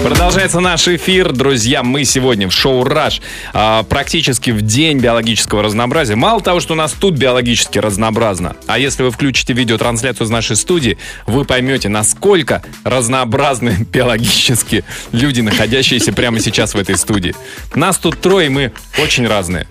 Продолжается 0.06 0.60
наш 0.60 0.88
эфир, 0.88 1.32
друзья. 1.32 1.82
Мы 1.82 2.06
сегодня 2.06 2.48
в 2.48 2.54
шоу 2.54 2.84
«Раш» 2.84 3.24
а, 3.56 3.82
практически 3.82 4.52
в 4.52 4.62
день 4.62 5.00
биологического 5.00 5.64
разнообразия. 5.64 6.16
Мало 6.16 6.42
того, 6.42 6.60
что 6.60 6.74
у 6.74 6.76
нас 6.76 6.92
тут 6.92 7.16
биологически 7.16 7.80
разнообразно, 7.80 8.56
а 8.68 8.78
если 8.78 9.02
вы 9.02 9.10
включите 9.10 9.54
видеотрансляцию 9.54 10.28
из 10.28 10.30
нашей 10.30 10.58
студии, 10.58 11.00
вы 11.26 11.44
поймете, 11.44 11.90
насколько 11.90 12.62
разнообразны 12.84 13.88
биологически 13.92 14.84
люди, 15.12 15.42
находящиеся 15.42 16.14
прямо 16.14 16.40
сейчас 16.40 16.76
в 16.76 16.78
этой 16.78 16.98
студии. 16.98 17.34
Нас 17.74 17.98
тут 17.98 18.22
трое, 18.22 18.46
и 18.46 18.50
мы 18.50 18.74
очень 19.02 19.26
разные. 19.26 19.66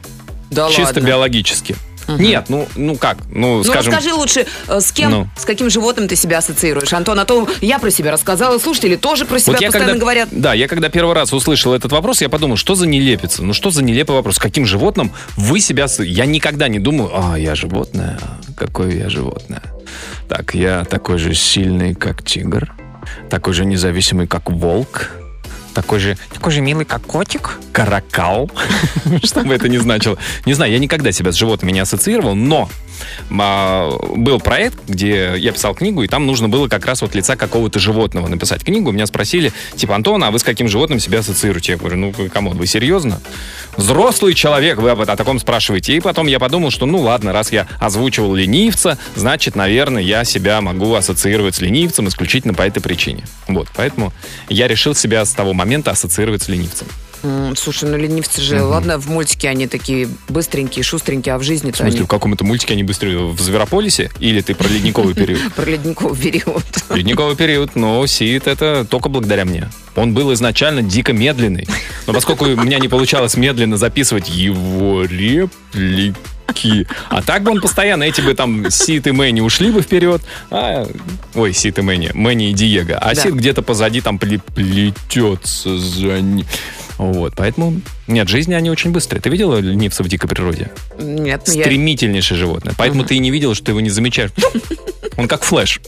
Да 0.51 0.69
Чисто 0.69 0.95
ладно. 0.95 1.07
биологически. 1.07 1.77
Нет, 2.09 2.47
ну, 2.49 2.69
ну 2.77 2.97
как, 2.97 3.19
ну, 3.31 3.59
Ну, 3.59 3.65
скажем... 3.65 3.93
расскажи 3.93 4.15
лучше, 4.15 4.47
э, 4.69 4.81
с 4.81 4.93
кем, 4.93 5.11
Ну. 5.11 5.29
с 5.37 5.45
каким 5.45 5.71
животным 5.71 6.09
ты 6.09 6.17
себя 6.17 6.39
ассоциируешь? 6.39 6.93
Антон, 6.93 7.19
а 7.19 7.25
то 7.25 7.49
я 7.61 7.79
про 7.79 7.91
себя 7.91 8.13
рассказала, 8.13 8.59
слушатели 8.59 8.97
тоже 8.97 9.25
про 9.25 9.39
себя 9.39 9.53
Вот 9.53 9.61
постоянно 9.65 9.87
когда, 9.87 10.01
говорят. 10.01 10.29
Да, 10.33 10.55
я 10.55 10.69
когда 10.69 10.89
первый 10.89 11.15
раз 11.15 11.33
услышал 11.33 11.75
этот 11.75 11.93
вопрос, 11.93 12.21
я 12.21 12.29
подумал, 12.29 12.57
что 12.57 12.75
за 12.75 12.87
нелепица? 12.87 13.43
Ну 13.43 13.53
что 13.55 13.71
за 13.71 13.83
нелепый 13.83 14.15
вопрос? 14.17 14.39
Каким 14.39 14.67
животным 14.67 15.13
вы 15.37 15.61
себя... 15.61 15.89
с- 15.89 16.03
Я 16.03 16.27
никогда 16.27 16.69
не 16.69 16.79
думаю, 16.79 17.11
а, 17.15 17.39
я 17.39 17.55
животное, 17.55 18.19
какое 18.57 18.93
я 18.93 19.09
животное. 19.09 19.63
Так, 20.29 20.55
я 20.55 20.85
такой 20.85 21.19
же 21.19 21.35
сильный, 21.35 21.95
как 21.95 22.25
тигр, 22.25 22.73
такой 23.31 23.53
же 23.55 23.65
независимый, 23.65 24.27
как 24.27 24.51
волк, 24.51 25.11
такой 25.75 25.99
же, 25.99 26.17
такой 26.33 26.53
же 26.53 26.61
милый, 26.61 26.85
как 26.85 27.03
котик, 27.03 27.59
каракал, 27.73 28.51
что 29.25 29.43
бы 29.43 29.55
это 29.55 29.69
ни 29.69 29.77
значило. 29.77 30.17
Не 30.47 30.55
знаю, 30.55 30.73
я 30.73 30.79
никогда 30.79 31.13
себя 31.13 31.33
с 31.33 31.37
животными 31.37 31.73
не 31.73 31.81
ассоциировал, 31.81 32.35
но 32.35 32.69
а, 33.39 33.91
был 34.17 34.41
проект, 34.41 34.79
где 34.87 35.35
я 35.37 35.53
писал 35.53 35.75
книгу, 35.75 36.03
и 36.03 36.09
там 36.09 36.27
нужно 36.27 36.49
было 36.49 36.69
как 36.69 36.87
раз 36.87 37.03
вот 37.03 37.15
лица 37.15 37.37
какого-то 37.37 37.79
животного 37.79 38.29
написать 38.29 38.65
книгу. 38.65 38.91
Меня 38.93 39.07
спросили, 39.07 39.53
типа, 39.77 39.95
Антон, 39.95 40.23
а 40.25 40.31
вы 40.31 40.39
с 40.39 40.45
каким 40.45 40.69
животным 40.69 41.01
себя 41.01 41.21
ассоциируете? 41.21 41.73
Я 41.73 41.79
говорю, 41.79 41.97
ну, 41.97 42.13
come 42.33 42.46
on, 42.46 42.57
вы 42.57 42.67
серьезно? 42.67 43.21
Взрослый 43.77 44.35
человек, 44.35 44.79
вы 44.79 44.91
об- 44.91 45.01
о 45.01 45.17
таком 45.17 45.39
спрашиваете. 45.39 45.97
И 45.97 46.01
потом 46.01 46.27
я 46.27 46.39
подумал, 46.39 46.71
что, 46.71 46.87
ну, 46.87 46.99
ладно, 47.01 47.33
раз 47.33 47.53
я 47.53 47.67
озвучивал 47.81 48.35
ленивца, 48.35 48.99
значит, 49.17 49.57
наверное, 49.57 50.03
я 50.03 50.25
себя 50.25 50.61
могу 50.61 50.95
ассоциировать 50.95 51.57
с 51.57 51.61
ленивцем 51.61 52.09
исключительно 52.09 52.55
по 52.55 52.63
этой 52.63 52.81
причине. 52.81 53.25
Вот, 53.49 53.69
поэтому 53.75 54.13
я 54.49 54.69
решил 54.69 54.95
себя 54.95 55.25
с 55.25 55.33
того 55.33 55.53
момента 55.53 55.64
ассоциировать 55.91 56.43
с 56.43 56.49
ленивцем. 56.49 56.87
Слушай, 57.57 57.89
ну 57.89 57.97
ленивцы 57.97 58.43
же, 58.43 58.63
ладно, 58.63 58.99
в 58.99 59.09
мультике 59.09 59.49
они 59.49 59.67
такие 59.67 60.09
быстренькие, 60.29 60.83
шустренькие, 60.83 61.35
а 61.35 61.39
в 61.39 61.41
В 61.41 61.45
жизни-то 61.45 61.79
смысле, 61.79 61.99
они 61.99 62.05
в 62.05 62.09
каком-то 62.09 62.45
мультике 62.45 62.75
они 62.75 62.83
быстрее 62.83 63.19
в 63.19 63.41
Зверополисе? 63.41 64.11
Или 64.19 64.41
ты 64.41 64.55
про 64.55 64.69
ледниковый 64.69 65.15
период? 65.15 65.41
про 65.57 65.65
ледниковый 65.65 66.19
период. 66.19 66.65
Ледниковый 66.91 67.37
период, 67.37 67.77
но 67.77 68.07
Сид 68.07 68.47
это 68.47 68.87
только 68.89 69.09
благодаря 69.09 69.45
мне. 69.45 69.71
Он 69.97 70.13
был 70.13 70.33
изначально 70.35 70.83
дико 70.83 71.13
медленный. 71.13 71.67
Но 72.07 72.13
поскольку 72.13 72.45
у 72.45 72.57
меня 72.57 72.79
не 72.79 72.89
получалось 72.89 73.37
медленно 73.37 73.77
записывать 73.77 74.29
его 74.29 75.05
реплики, 75.05 76.15
а 77.09 77.23
так 77.23 77.43
бы 77.43 77.51
он 77.51 77.61
постоянно, 77.61 78.05
эти 78.05 78.21
бы 78.21 78.35
там 78.35 78.71
Сид 78.71 79.07
и 79.07 79.13
Мэнни 79.13 79.41
ушли 79.41 79.71
бы 79.71 79.83
вперед, 79.83 80.23
а, 80.51 80.87
ой, 81.35 81.53
Сид 81.53 81.79
и 81.79 81.83
Мэнни, 81.83 82.11
Мэнни 82.15 82.51
и 82.51 82.53
Диего, 82.53 82.97
а 82.99 83.15
Да. 83.15 83.21
Сид 83.23 83.35
где-то 83.35 83.63
позади 83.63 84.01
там 84.01 84.17
пле- 84.17 84.41
плетется 84.55 85.77
за 85.79 86.21
ним. 86.21 86.47
Вот, 86.97 87.35
поэтому... 87.37 87.81
Нет, 88.07 88.29
жизни 88.29 88.55
они 88.55 88.71
очень 88.71 88.93
быстрые. 88.93 89.21
Ты 89.21 89.29
видела 89.29 89.59
ленивца 89.59 90.05
в 90.05 90.09
дикой 90.09 90.29
природе? 90.29 90.71
Нет, 90.99 91.43
ну 91.47 91.53
я... 91.55 91.63
Стремительнейшее 91.65 92.39
животное. 92.39 92.73
Поэтому 92.79 93.05
ты 93.05 93.17
и 93.17 93.19
не 93.19 93.33
видела, 93.33 93.55
что 93.55 93.65
ты 93.67 93.73
его 93.73 93.81
не 93.81 93.91
замечаешь. 93.91 94.31
Он 95.17 95.27
как 95.27 95.43
Flash. 95.43 95.81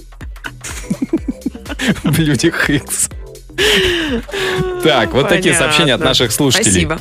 В 2.02 2.18
людях 2.18 2.68
Икс. 2.70 3.08
Так, 4.82 5.12
вот 5.12 5.28
такие 5.28 5.54
сообщения 5.54 5.94
от 5.94 6.00
наших 6.00 6.32
слушателей. 6.32 6.70
Спасибо. 6.70 7.00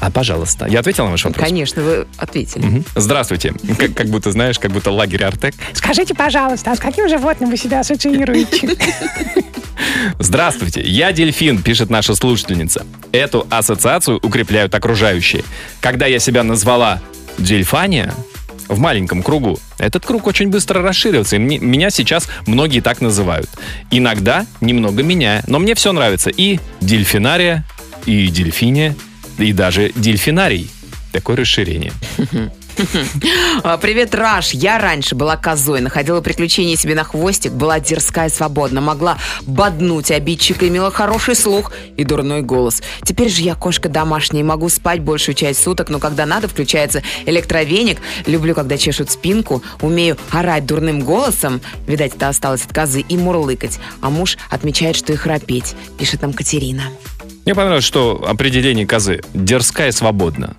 А, 0.00 0.10
пожалуйста. 0.10 0.66
Я 0.66 0.80
ответил 0.80 1.04
на 1.04 1.10
ваш 1.12 1.24
вопрос? 1.24 1.44
Конечно, 1.44 1.82
вы 1.82 2.06
ответили. 2.16 2.82
Здравствуйте. 2.94 3.54
Как, 3.78 3.94
как 3.94 4.06
будто, 4.08 4.30
знаешь, 4.32 4.58
как 4.58 4.70
будто 4.70 4.90
лагерь 4.90 5.24
Артек. 5.24 5.54
Скажите, 5.72 6.14
пожалуйста, 6.14 6.72
а 6.72 6.76
с 6.76 6.78
каким 6.78 7.08
животным 7.08 7.50
вы 7.50 7.56
себя 7.56 7.80
ассоциируете? 7.80 8.76
Здравствуйте, 10.18 10.82
я 10.82 11.12
дельфин, 11.12 11.62
пишет 11.62 11.90
наша 11.90 12.14
слушательница. 12.14 12.86
Эту 13.12 13.46
ассоциацию 13.50 14.18
укрепляют 14.22 14.74
окружающие. 14.74 15.42
Когда 15.80 16.06
я 16.06 16.18
себя 16.18 16.42
назвала 16.42 17.00
Дельфания, 17.38 18.12
в 18.68 18.78
маленьком 18.78 19.22
кругу, 19.22 19.58
этот 19.78 20.04
круг 20.04 20.26
очень 20.26 20.48
быстро 20.48 20.82
расширился, 20.82 21.36
и 21.36 21.38
мне- 21.38 21.58
меня 21.58 21.90
сейчас 21.90 22.28
многие 22.46 22.80
так 22.80 23.00
называют. 23.00 23.48
Иногда 23.90 24.46
немного 24.60 25.02
меняя, 25.02 25.42
но 25.46 25.58
мне 25.58 25.74
все 25.74 25.92
нравится. 25.92 26.30
И 26.30 26.58
дельфинария, 26.80 27.64
и 28.06 28.28
дельфиния, 28.28 28.94
и 29.38 29.52
даже 29.52 29.92
дельфинарий. 29.94 30.70
Такое 31.12 31.36
расширение. 31.36 31.92
Привет, 33.80 34.14
Раш. 34.14 34.50
Я 34.50 34.78
раньше 34.78 35.14
была 35.14 35.36
козой, 35.36 35.80
находила 35.80 36.20
приключения 36.20 36.76
себе 36.76 36.94
на 36.94 37.04
хвостик, 37.04 37.52
была 37.52 37.80
дерзкая 37.80 38.28
и 38.28 38.30
свободна, 38.30 38.80
могла 38.80 39.16
боднуть 39.42 40.10
обидчика, 40.10 40.68
имела 40.68 40.90
хороший 40.90 41.36
слух 41.36 41.72
и 41.96 42.04
дурной 42.04 42.42
голос. 42.42 42.82
Теперь 43.02 43.30
же 43.30 43.40
я 43.42 43.54
кошка 43.54 43.88
домашняя 43.88 44.44
могу 44.44 44.68
спать 44.68 45.00
большую 45.00 45.34
часть 45.34 45.62
суток, 45.62 45.88
но 45.88 45.98
когда 45.98 46.26
надо, 46.26 46.48
включается 46.48 47.02
электровеник. 47.24 47.98
Люблю, 48.26 48.54
когда 48.54 48.76
чешут 48.76 49.10
спинку, 49.10 49.62
умею 49.80 50.18
орать 50.30 50.66
дурным 50.66 51.00
голосом, 51.00 51.62
видать, 51.86 52.14
это 52.14 52.28
осталось 52.28 52.64
от 52.64 52.74
козы, 52.74 53.00
и 53.00 53.16
мурлыкать. 53.16 53.78
А 54.02 54.10
муж 54.10 54.36
отмечает, 54.50 54.96
что 54.96 55.14
и 55.14 55.16
храпеть, 55.16 55.74
пишет 55.98 56.20
нам 56.22 56.34
Катерина. 56.34 56.84
Мне 57.46 57.54
понравилось, 57.54 57.84
что 57.84 58.22
определение 58.26 58.86
козы 58.86 59.22
дерзкая 59.32 59.88
и 59.88 59.92
свободна. 59.92 60.56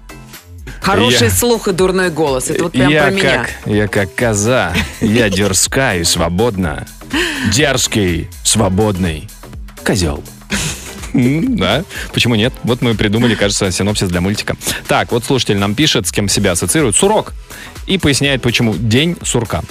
Хороший 0.82 1.28
Я- 1.28 1.32
слух 1.32 1.68
и 1.68 1.72
дурной 1.74 2.10
голос. 2.10 2.50
Это 2.50 2.64
вот 2.64 2.74
прям 2.74 2.90
я 2.90 3.04
про 3.04 3.12
меня. 3.12 3.24
как, 3.46 3.50
я 3.66 3.88
как 3.88 4.14
коза, 4.16 4.74
я 5.02 5.30
дерзкая 5.30 6.00
и 6.00 6.04
свободна. 6.04 6.88
Дерзкий, 7.54 8.30
свободный 8.44 9.30
козел. 9.86 10.24
Да, 11.14 11.84
почему 12.14 12.36
нет? 12.36 12.54
Вот 12.64 12.82
мы 12.82 12.94
придумали, 12.94 13.34
кажется, 13.36 13.72
синопсис 13.72 14.10
для 14.10 14.22
мультика. 14.22 14.56
Так, 14.88 15.12
вот 15.12 15.24
слушатель 15.24 15.58
нам 15.58 15.74
пишет, 15.74 16.06
с 16.08 16.12
кем 16.12 16.28
себя 16.30 16.52
ассоциирует. 16.52 16.96
Сурок. 16.96 17.34
И 17.88 17.98
поясняет, 17.98 18.42
почему. 18.42 18.76
День 18.76 19.16
сурка. 19.24 19.62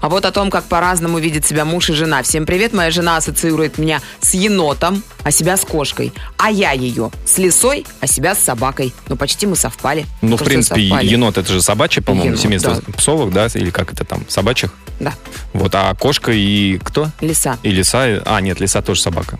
А 0.00 0.08
вот 0.08 0.24
о 0.24 0.32
том, 0.32 0.50
как 0.50 0.64
по-разному 0.64 1.18
видят 1.18 1.46
себя 1.46 1.64
муж 1.64 1.90
и 1.90 1.92
жена. 1.92 2.22
Всем 2.22 2.44
привет, 2.46 2.72
моя 2.72 2.90
жена 2.90 3.16
ассоциирует 3.16 3.78
меня 3.78 4.00
с 4.20 4.34
енотом, 4.34 5.02
а 5.22 5.30
себя 5.30 5.56
с 5.56 5.64
кошкой. 5.64 6.12
А 6.36 6.50
я 6.50 6.72
ее 6.72 7.10
с 7.24 7.38
лисой, 7.38 7.86
а 8.00 8.06
себя 8.06 8.34
с 8.34 8.40
собакой. 8.40 8.92
Ну, 9.08 9.16
почти 9.16 9.46
мы 9.46 9.56
совпали. 9.56 10.06
Ну, 10.22 10.36
в 10.36 10.42
принципе, 10.42 10.88
совпали. 10.88 11.06
енот 11.06 11.38
это 11.38 11.52
же 11.52 11.62
собачье, 11.62 12.02
по-моему, 12.02 12.30
Енот, 12.30 12.40
семейство 12.40 12.74
да. 12.74 12.92
псовых, 12.94 13.32
да, 13.32 13.46
или 13.54 13.70
как 13.70 13.92
это 13.92 14.04
там, 14.04 14.24
собачьих. 14.28 14.72
Да, 14.98 15.14
Вот, 15.52 15.72
а 15.74 15.94
кошка 15.94 16.32
и 16.32 16.78
кто? 16.78 17.10
лиса. 17.20 17.58
И 17.62 17.70
лиса. 17.70 18.20
А, 18.24 18.40
нет, 18.40 18.58
лиса 18.60 18.82
тоже 18.82 19.00
собака. 19.02 19.38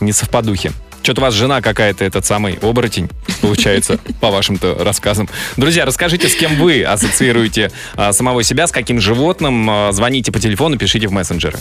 Не 0.00 0.12
совпадухи. 0.12 0.72
Что-то 1.02 1.20
у 1.20 1.24
вас 1.24 1.34
жена 1.34 1.60
какая-то, 1.62 2.04
этот 2.04 2.26
самый 2.26 2.58
оборотень, 2.60 3.08
получается, 3.40 3.98
по 4.20 4.30
вашим-то 4.30 4.76
рассказам. 4.80 5.28
Друзья, 5.56 5.84
расскажите, 5.84 6.28
с 6.28 6.34
кем 6.34 6.56
вы 6.56 6.82
ассоциируете 6.82 7.70
а, 7.96 8.12
самого 8.12 8.42
себя, 8.42 8.66
с 8.66 8.72
каким 8.72 9.00
животным. 9.00 9.68
А, 9.70 9.92
звоните 9.92 10.30
по 10.32 10.38
телефону, 10.38 10.76
пишите 10.76 11.08
в 11.08 11.12
мессенджеры. 11.12 11.58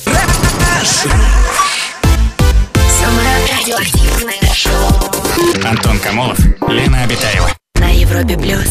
Самое 3.00 3.30
радиоактивное 3.58 4.54
шоу 4.54 5.64
Антон 5.64 6.00
Камолов, 6.00 6.40
Лена 6.68 7.04
Обитаева. 7.04 7.50
на 7.76 7.90
Европе 7.90 8.38
плюс. 8.38 8.68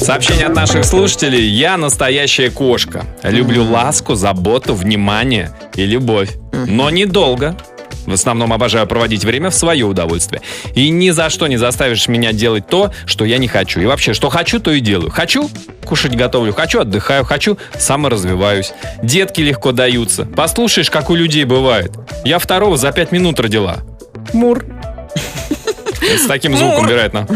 Сообщение 0.00 0.46
от 0.46 0.54
наших 0.54 0.84
слушателей. 0.84 1.46
Я 1.48 1.76
настоящая 1.78 2.50
кошка. 2.50 3.06
Люблю 3.22 3.64
ласку, 3.64 4.14
заботу, 4.14 4.74
внимание 4.74 5.50
и 5.74 5.86
любовь. 5.86 6.30
Но 6.52 6.90
недолго. 6.90 7.56
В 8.06 8.12
основном 8.12 8.52
обожаю 8.52 8.86
проводить 8.86 9.24
время 9.24 9.50
в 9.50 9.54
свое 9.54 9.84
удовольствие. 9.84 10.42
И 10.74 10.90
ни 10.90 11.10
за 11.10 11.30
что 11.30 11.46
не 11.46 11.56
заставишь 11.56 12.08
меня 12.08 12.32
делать 12.32 12.66
то, 12.68 12.92
что 13.06 13.24
я 13.24 13.38
не 13.38 13.48
хочу. 13.48 13.80
И 13.80 13.86
вообще, 13.86 14.14
что 14.14 14.28
хочу, 14.28 14.60
то 14.60 14.70
и 14.70 14.80
делаю. 14.80 15.10
Хочу– 15.10 15.50
кушать 15.84 16.16
готовлю. 16.16 16.52
Хочу– 16.52 16.80
отдыхаю. 16.80 17.24
Хочу– 17.24 17.58
саморазвиваюсь. 17.78 18.72
Детки 19.02 19.40
легко 19.40 19.72
даются. 19.72 20.24
Послушаешь, 20.24 20.90
как 20.90 21.10
у 21.10 21.14
людей 21.14 21.44
бывает. 21.44 21.92
Я 22.24 22.38
второго 22.38 22.76
за 22.76 22.92
пять 22.92 23.12
минут 23.12 23.40
родила. 23.40 23.78
Мур. 24.32 24.64
С 26.02 26.26
таким 26.26 26.56
звуком, 26.56 26.86
вероятно. 26.86 27.26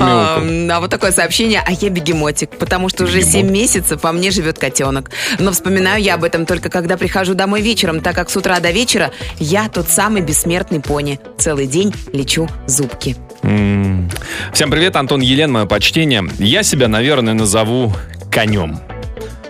А, 0.00 0.42
а 0.70 0.80
вот 0.80 0.90
такое 0.90 1.12
сообщение, 1.12 1.62
а 1.64 1.72
я 1.72 1.90
бегемотик, 1.90 2.50
потому 2.50 2.88
что 2.88 3.04
уже 3.04 3.18
Бегемот. 3.18 3.32
7 3.32 3.50
месяцев 3.50 4.02
во 4.02 4.12
мне 4.12 4.30
живет 4.30 4.58
котенок. 4.58 5.10
Но 5.38 5.52
вспоминаю 5.52 6.02
я 6.02 6.14
об 6.14 6.24
этом 6.24 6.46
только 6.46 6.70
когда 6.70 6.96
прихожу 6.96 7.34
домой 7.34 7.60
вечером, 7.62 8.00
так 8.00 8.14
как 8.14 8.30
с 8.30 8.36
утра 8.36 8.60
до 8.60 8.70
вечера 8.70 9.10
я 9.38 9.68
тот 9.68 9.88
самый 9.88 10.22
бессмертный 10.22 10.80
пони. 10.80 11.20
Целый 11.38 11.66
день 11.66 11.94
лечу 12.12 12.48
зубки. 12.66 13.16
М. 13.42 14.10
Всем 14.52 14.70
привет, 14.70 14.96
Антон 14.96 15.20
Елен, 15.20 15.52
мое 15.52 15.66
почтение. 15.66 16.24
Я 16.38 16.62
себя, 16.62 16.88
наверное, 16.88 17.34
назову 17.34 17.92
конем. 18.32 18.80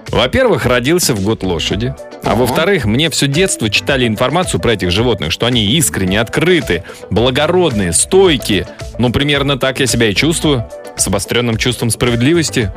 Во-первых, 0.09 0.66
родился 0.66 1.14
в 1.14 1.23
год 1.23 1.42
лошади. 1.42 1.94
А 2.24 2.34
во-вторых, 2.34 2.84
мне 2.84 3.10
все 3.10 3.26
детство 3.26 3.68
читали 3.68 4.06
информацию 4.06 4.60
про 4.60 4.72
этих 4.72 4.90
животных, 4.90 5.32
что 5.32 5.46
они 5.46 5.66
искренне, 5.66 6.20
открыты, 6.20 6.84
благородные, 7.10 7.92
стойкие. 7.92 8.66
Ну, 8.98 9.10
примерно 9.10 9.58
так 9.58 9.80
я 9.80 9.87
себя 9.87 10.08
и 10.08 10.14
чувствую. 10.14 10.66
С 10.96 11.06
обостренным 11.06 11.56
чувством 11.56 11.90
справедливости. 11.90 12.70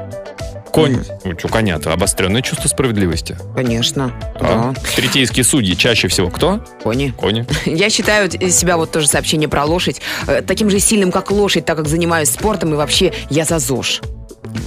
Конь, 0.72 0.98
у 1.44 1.48
коня-то 1.48 1.94
обостренное 1.94 2.42
чувство 2.42 2.68
справедливости. 2.68 3.38
Конечно. 3.56 4.12
А? 4.36 4.74
Да. 4.74 4.82
Третейские 4.96 5.44
судьи 5.44 5.76
чаще 5.76 6.08
всего 6.08 6.30
кто? 6.30 6.64
Кони. 6.84 7.14
Кони. 7.18 7.46
Я 7.66 7.90
считаю 7.90 8.30
себя 8.52 8.78
вот 8.78 8.92
тоже 8.92 9.08
сообщение 9.08 9.50
про 9.50 9.66
лошадь 9.66 10.02
э, 10.28 10.42
таким 10.42 10.70
же 10.70 10.80
сильным, 10.80 11.12
как 11.12 11.32
лошадь, 11.32 11.66
так 11.66 11.78
как 11.78 11.88
занимаюсь 11.88 12.30
спортом 12.30 12.74
и 12.74 12.78
вообще 12.78 13.14
я 13.30 13.46
за 13.46 13.60
ЗОЖ. 13.60 14.02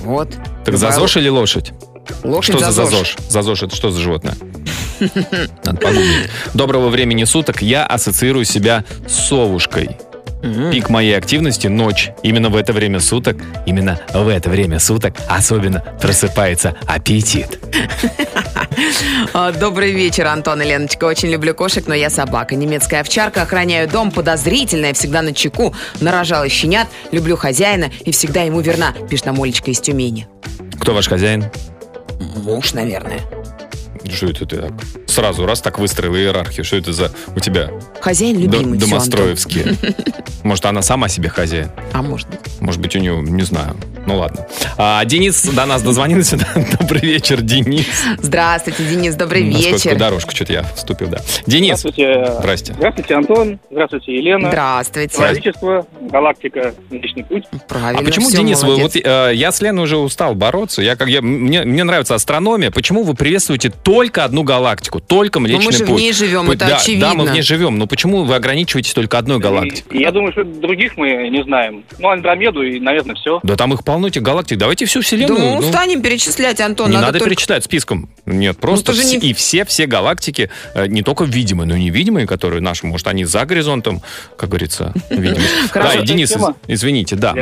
Вот. 0.04 0.30
Так 0.64 0.74
Любая 0.74 0.92
зазош 0.92 1.16
или 1.16 1.28
лошадь? 1.28 1.72
Лошадь 2.24 2.56
Что 2.56 2.64
за 2.66 2.72
зазош? 2.72 3.16
Зазош 3.28 3.62
это 3.62 3.74
что 3.74 3.90
за 3.90 4.00
животное? 4.00 4.34
Надо 5.64 5.78
подумать. 5.78 6.28
Доброго 6.54 6.88
времени 6.88 7.24
суток. 7.24 7.62
Я 7.62 7.86
ассоциирую 7.86 8.44
себя 8.44 8.84
с 9.08 9.28
совушкой. 9.28 9.96
Пик 10.72 10.88
моей 10.88 11.16
активности– 11.16 11.66
ночь. 11.68 12.10
Именно 12.22 12.48
в 12.48 12.56
это 12.56 12.72
время 12.72 13.00
суток, 13.00 13.36
именно 13.66 14.00
в 14.14 14.26
это 14.26 14.48
время 14.48 14.78
суток 14.78 15.14
особенно 15.28 15.80
просыпается 16.00 16.74
аппетит. 16.86 17.58
А, 19.34 19.52
Добрый 19.52 19.92
вечер, 19.92 20.26
Антон 20.26 20.62
и 20.62 20.64
Леночка. 20.64 21.04
Очень 21.04 21.28
люблю 21.28 21.54
кошек, 21.54 21.86
но 21.86 21.94
я 21.94 22.08
собака. 22.08 22.54
Немецкая 22.54 23.00
овчарка. 23.00 23.42
Охраняю 23.42 23.88
дом, 23.88 24.10
подозрительная, 24.10 24.94
всегда 24.94 25.20
на 25.20 25.34
чеку. 25.34 25.74
Нарожала 26.00 26.48
щенят, 26.48 26.88
люблю 27.12 27.36
хозяина 27.36 27.90
и 28.04 28.10
всегда 28.10 28.42
ему 28.42 28.60
верна, 28.60 28.94
пишет 29.10 29.26
нам 29.26 29.42
Олечка 29.42 29.70
из 29.70 29.80
Тюмени. 29.80 30.26
Кто 30.80 30.94
ваш 30.94 31.08
хозяин? 31.08 31.44
Муж, 32.20 32.74
наверное. 32.74 33.20
Что 34.08 34.26
это 34.26 34.46
ты 34.46 34.56
так? 34.56 34.72
Сразу 35.06 35.46
раз 35.46 35.60
так 35.60 35.78
выстроил 35.78 36.14
иерархию. 36.14 36.64
Что 36.64 36.76
это 36.76 36.92
за 36.92 37.12
у 37.34 37.40
тебя 37.40 37.70
Хозяин 38.00 38.38
любимый. 38.40 38.78
всё, 38.78 38.88
домостроевские? 38.88 39.74
Может, 40.42 40.64
она 40.66 40.80
сама 40.82 41.08
себе 41.08 41.28
хозяин? 41.28 41.68
А 41.92 42.00
может 42.02 42.26
быть. 42.28 42.38
Может 42.60 42.80
быть, 42.80 42.96
у 42.96 42.98
нее, 42.98 43.20
не 43.20 43.42
знаю. 43.42 43.76
Ну 44.06 44.16
ладно. 44.16 44.46
А, 44.78 45.04
Денис 45.04 45.42
до 45.44 45.66
нас 45.66 45.82
дозвонился. 45.82 46.38
Добрый 46.80 47.02
вечер, 47.02 47.42
Денис. 47.42 47.84
Здравствуйте, 48.22 48.84
Денис, 48.86 49.14
добрый 49.16 49.42
вечер. 49.42 49.96
дорожку 49.98 50.34
что-то 50.34 50.54
я 50.54 50.62
вступил, 50.74 51.08
да. 51.08 51.18
Денис, 51.46 51.78
Здравствуйте. 51.80 52.32
здрасте. 52.38 52.72
Здравствуйте, 52.72 53.14
Антон. 53.16 53.58
Здравствуйте, 53.70 54.16
Елена. 54.16 54.48
Здравствуйте. 54.48 55.14
Человечество, 55.14 55.86
галактика, 56.00 56.74
Млечный 56.88 57.24
путь. 57.24 57.44
Правильно, 57.68 58.00
А 58.00 58.02
почему, 58.04 58.28
всё, 58.28 58.38
Денис, 58.38 58.62
вы, 58.62 58.76
вот 58.76 58.96
э, 58.96 59.32
я 59.34 59.52
с 59.52 59.60
Леной 59.60 59.84
уже 59.84 59.98
устал 59.98 60.34
бороться. 60.34 60.80
Я, 60.80 60.96
как, 60.96 61.08
я, 61.08 61.20
мне, 61.20 61.64
мне 61.64 61.84
нравится 61.84 62.14
астрономия. 62.14 62.70
Почему 62.70 63.02
вы 63.02 63.12
приветствуете 63.14 63.68
только 63.68 64.24
одну 64.24 64.42
галактику, 64.42 65.00
только 65.00 65.38
Млечный 65.38 65.58
Ну, 65.64 65.70
мы 65.70 65.72
же 65.76 65.84
в 65.84 65.88
путь? 65.88 66.00
ней 66.00 66.12
живем, 66.14 66.46
Вы- 66.46 66.54
это 66.54 66.66
да, 66.66 66.76
очевидно. 66.78 67.08
Да, 67.08 67.14
мы 67.14 67.26
в 67.26 67.32
ней 67.32 67.42
живем. 67.42 67.78
Но 67.78 67.86
почему 67.90 68.24
вы 68.24 68.34
ограничиваетесь 68.34 68.94
только 68.94 69.18
одной 69.18 69.38
галактикой? 69.38 70.00
Я 70.00 70.10
думаю, 70.12 70.32
что 70.32 70.44
других 70.44 70.96
мы 70.96 71.28
не 71.28 71.42
знаем. 71.44 71.84
Ну, 71.98 72.08
Андромеду 72.08 72.62
и, 72.62 72.80
наверное, 72.80 73.14
все. 73.16 73.40
Да 73.42 73.56
там 73.56 73.74
их 73.74 73.84
полно, 73.84 74.08
этих 74.08 74.22
галактик. 74.22 74.56
Давайте 74.56 74.86
всю 74.86 75.00
Да 75.00 75.04
Вселенную. 75.04 75.40
мы 75.40 75.50
ну, 75.50 75.58
устанем 75.58 76.00
перечислять, 76.00 76.60
Антон. 76.60 76.90
не 76.90 76.96
надо, 76.96 77.18
только- 77.18 77.26
перечислять 77.30 77.64
списком. 77.64 78.08
Нет, 78.24 78.56
просто 78.58 78.86
тоже 78.86 79.02
все- 79.02 79.18
не- 79.18 79.30
и 79.30 79.34
все, 79.34 79.64
все 79.64 79.86
галактики, 79.86 80.48
э, 80.74 80.86
не 80.86 81.02
только 81.02 81.24
видимые, 81.24 81.66
но 81.68 81.76
и 81.76 81.82
невидимые, 81.82 82.26
которые 82.26 82.60
наши, 82.62 82.86
может, 82.86 83.06
они 83.08 83.24
за 83.24 83.44
горизонтом, 83.44 84.00
как 84.38 84.48
говорится. 84.50 84.94
Хорошо. 85.70 85.94
Да, 85.96 86.00
и 86.02 86.06
Денис, 86.06 86.34
извините, 86.68 87.16
да. 87.16 87.34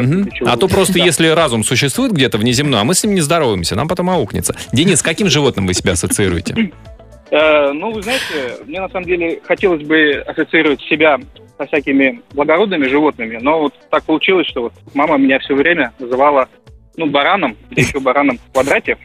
А 0.47 0.57
то 0.57 0.67
просто 0.69 0.95
Да. 0.95 1.05
если 1.05 1.29
разум 1.29 1.63
существует 1.63 2.13
где-то 2.13 2.39
внеземной, 2.39 2.81
а 2.81 2.85
мы 2.85 2.95
с 2.95 3.05
ним 3.05 3.15
не 3.15 3.21
здороваемся, 3.21 3.77
нам 3.77 3.87
потом 3.87 4.09
аукнется. 4.11 4.57
Денис, 4.73 5.01
с 5.01 5.03
каким 5.03 5.29
животным 5.29 5.67
вы 5.67 5.75
себя 5.75 5.93
ассоциируете? 5.93 6.73
Э, 7.31 7.73
ну, 7.73 7.93
вы 7.93 8.03
знаете, 8.03 8.57
мне 8.67 8.81
на 8.81 8.89
самом 8.89 9.07
деле 9.07 9.41
хотелось 9.45 9.83
бы 9.83 10.25
ассоциировать 10.27 10.81
себя 10.83 11.19
со 11.59 11.67
всякими 11.67 12.23
благородными 12.33 12.87
животными, 12.87 13.39
но 13.41 13.61
вот 13.61 13.75
так 13.91 14.05
получилось, 14.05 14.47
что 14.47 14.63
вот 14.63 14.73
мама 14.95 15.19
меня 15.19 15.39
все 15.41 15.55
время 15.55 15.93
называла, 15.99 16.49
ну, 16.97 17.07
бараном, 17.07 17.57
еще 17.71 18.01
бараном 18.01 18.39
в 18.39 18.53
квадрате, 18.53 18.97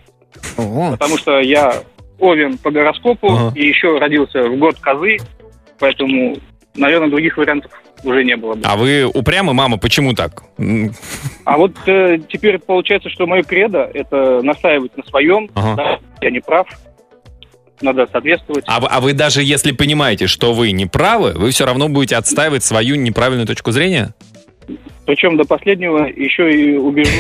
потому 0.56 1.18
что 1.18 1.40
я 1.40 1.74
овен 2.20 2.58
по 2.58 2.72
гороскопу 2.72 3.28
Ага. 3.28 3.52
и 3.56 3.68
еще 3.68 3.98
родился 3.98 4.44
в 4.44 4.58
год 4.58 4.78
козы, 4.80 5.18
поэтому, 5.80 6.38
наверное, 6.76 7.10
других 7.10 7.36
вариантов 7.38 7.72
уже 8.06 8.24
не 8.24 8.36
было 8.38 8.54
бы. 8.54 8.62
А 8.64 8.78
вы 8.78 9.06
упрямы, 9.06 9.54
мама, 9.54 9.78
почему 9.78 10.14
так? 10.14 10.44
А 11.46 11.58
вот 11.58 11.72
э, 11.88 12.20
теперь 12.30 12.60
получается, 12.60 13.10
что 13.10 13.26
мое 13.28 13.44
кредо– 13.44 13.90
это 13.94 14.42
настаивать 14.44 14.96
на 14.96 15.04
своем, 15.04 15.50
Ага. 15.56 15.76
да, 15.76 16.00
я 16.22 16.32
не 16.32 16.40
прав, 16.40 16.68
надо 17.84 18.08
соответствовать. 18.12 18.64
А, 18.68 18.80
вы- 18.80 18.88
а 18.90 19.00
вы 19.02 19.14
даже 19.14 19.44
если 19.44 19.72
понимаете, 19.72 20.28
что 20.28 20.54
вы 20.54 20.72
не 20.72 20.86
правы, 20.86 21.34
вы 21.36 21.52
все 21.52 21.66
равно 21.66 21.90
будете 21.90 22.16
отстаивать 22.16 22.64
свою 22.64 22.96
неправильную 22.96 23.46
точку 23.48 23.72
зрения? 23.72 24.14
Причем 25.06 25.38
до 25.38 25.44
последнего 25.44 26.06
еще 26.06 26.52
и 26.52 26.78
убежу 26.78 27.12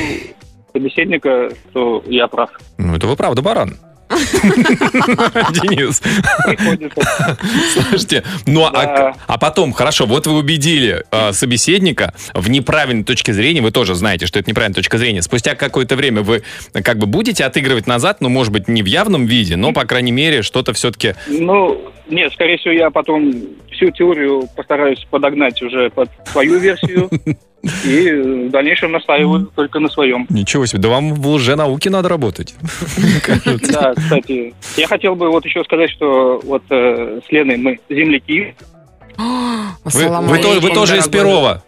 собеседника, 0.71 1.49
что 1.69 2.04
я 2.08 2.28
прав. 2.28 2.49
Ну, 2.78 2.95
это 2.95 3.06
вы 3.08 3.15
правда 3.15 3.41
баран. 3.41 3.78
Денис, 5.62 6.02
слушайте, 7.73 8.23
ну 8.45 8.65
а, 8.65 9.15
а 9.28 9.38
потом, 9.38 9.73
хорошо, 9.73 10.06
вот 10.06 10.28
вы 10.28 10.38
убедили 10.38 11.04
э, 11.12 11.32
собеседника 11.34 12.13
в 12.34 12.49
неправильной 12.49 13.04
точке 13.04 13.34
зрения, 13.34 13.62
вы 13.62 13.71
тоже 13.71 13.95
знаете, 13.95 14.26
что 14.26 14.39
это 14.39 14.49
неправильная 14.49 14.76
точка 14.76 14.97
зрения. 14.97 15.21
Спустя 15.21 15.56
какое-то 15.56 15.95
время 15.95 16.21
вы 16.21 16.43
как 16.84 16.97
бы 16.97 17.06
будете 17.06 17.45
отыгрывать 17.45 17.88
назад, 17.88 18.21
ну, 18.21 18.30
может 18.30 18.52
быть, 18.52 18.67
не 18.67 18.84
в 18.84 18.86
явном 18.86 19.26
виде, 19.26 19.56
но, 19.56 19.73
по 19.73 19.86
крайней 19.86 20.12
мере, 20.12 20.41
что-то 20.41 20.73
все-таки... 20.73 21.15
Ну, 21.28 21.91
нет, 22.08 22.34
скорее 22.34 22.58
всего, 22.58 22.73
я 22.73 22.89
потом 22.89 23.34
всю 23.71 23.89
теорию 23.91 24.47
постараюсь 24.56 25.06
подогнать 25.10 25.62
уже 25.62 25.89
под 25.89 26.10
свою 26.26 26.60
версию 26.60 27.10
и 27.86 28.12
в 28.12 28.49
дальнейшем 28.49 28.91
настаиваю 28.91 29.45
только 29.56 29.80
на 29.80 29.89
своем. 29.89 30.26
Ничего 30.30 30.65
себе, 30.65 30.82
да 30.82 30.89
вам 30.89 31.13
в 31.13 31.28
лженауке 31.28 31.89
надо 31.89 32.10
работать. 32.10 32.56
Да, 33.71 33.93
кстати, 33.95 34.54
я 34.78 34.88
хотел 34.88 35.15
бы 35.15 35.30
вот 35.30 35.45
еще 35.45 35.63
сказать, 35.63 35.89
что 35.91 36.41
вот 36.43 36.63
э, 36.69 37.21
с 37.26 37.32
Леной 37.32 37.58
мы 37.58 37.80
земляки. 37.89 38.56
Вы, 39.17 39.23
ассаламу 39.86 40.28
вы 40.28 40.69
тоже 40.69 40.97
из. 40.97 41.08
Перова. 41.08 41.63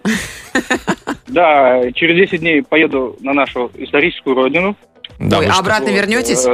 Да, 1.28 1.92
через 1.94 2.30
10 2.30 2.40
дней 2.40 2.64
поеду 2.64 3.18
на 3.20 3.34
нашу 3.34 3.72
историческую 3.76 4.36
родину. 4.36 4.76
Да, 5.20 5.40
Ой, 5.40 5.48
а 5.48 5.60
обратно 5.60 5.90
вернетесь? 5.90 6.46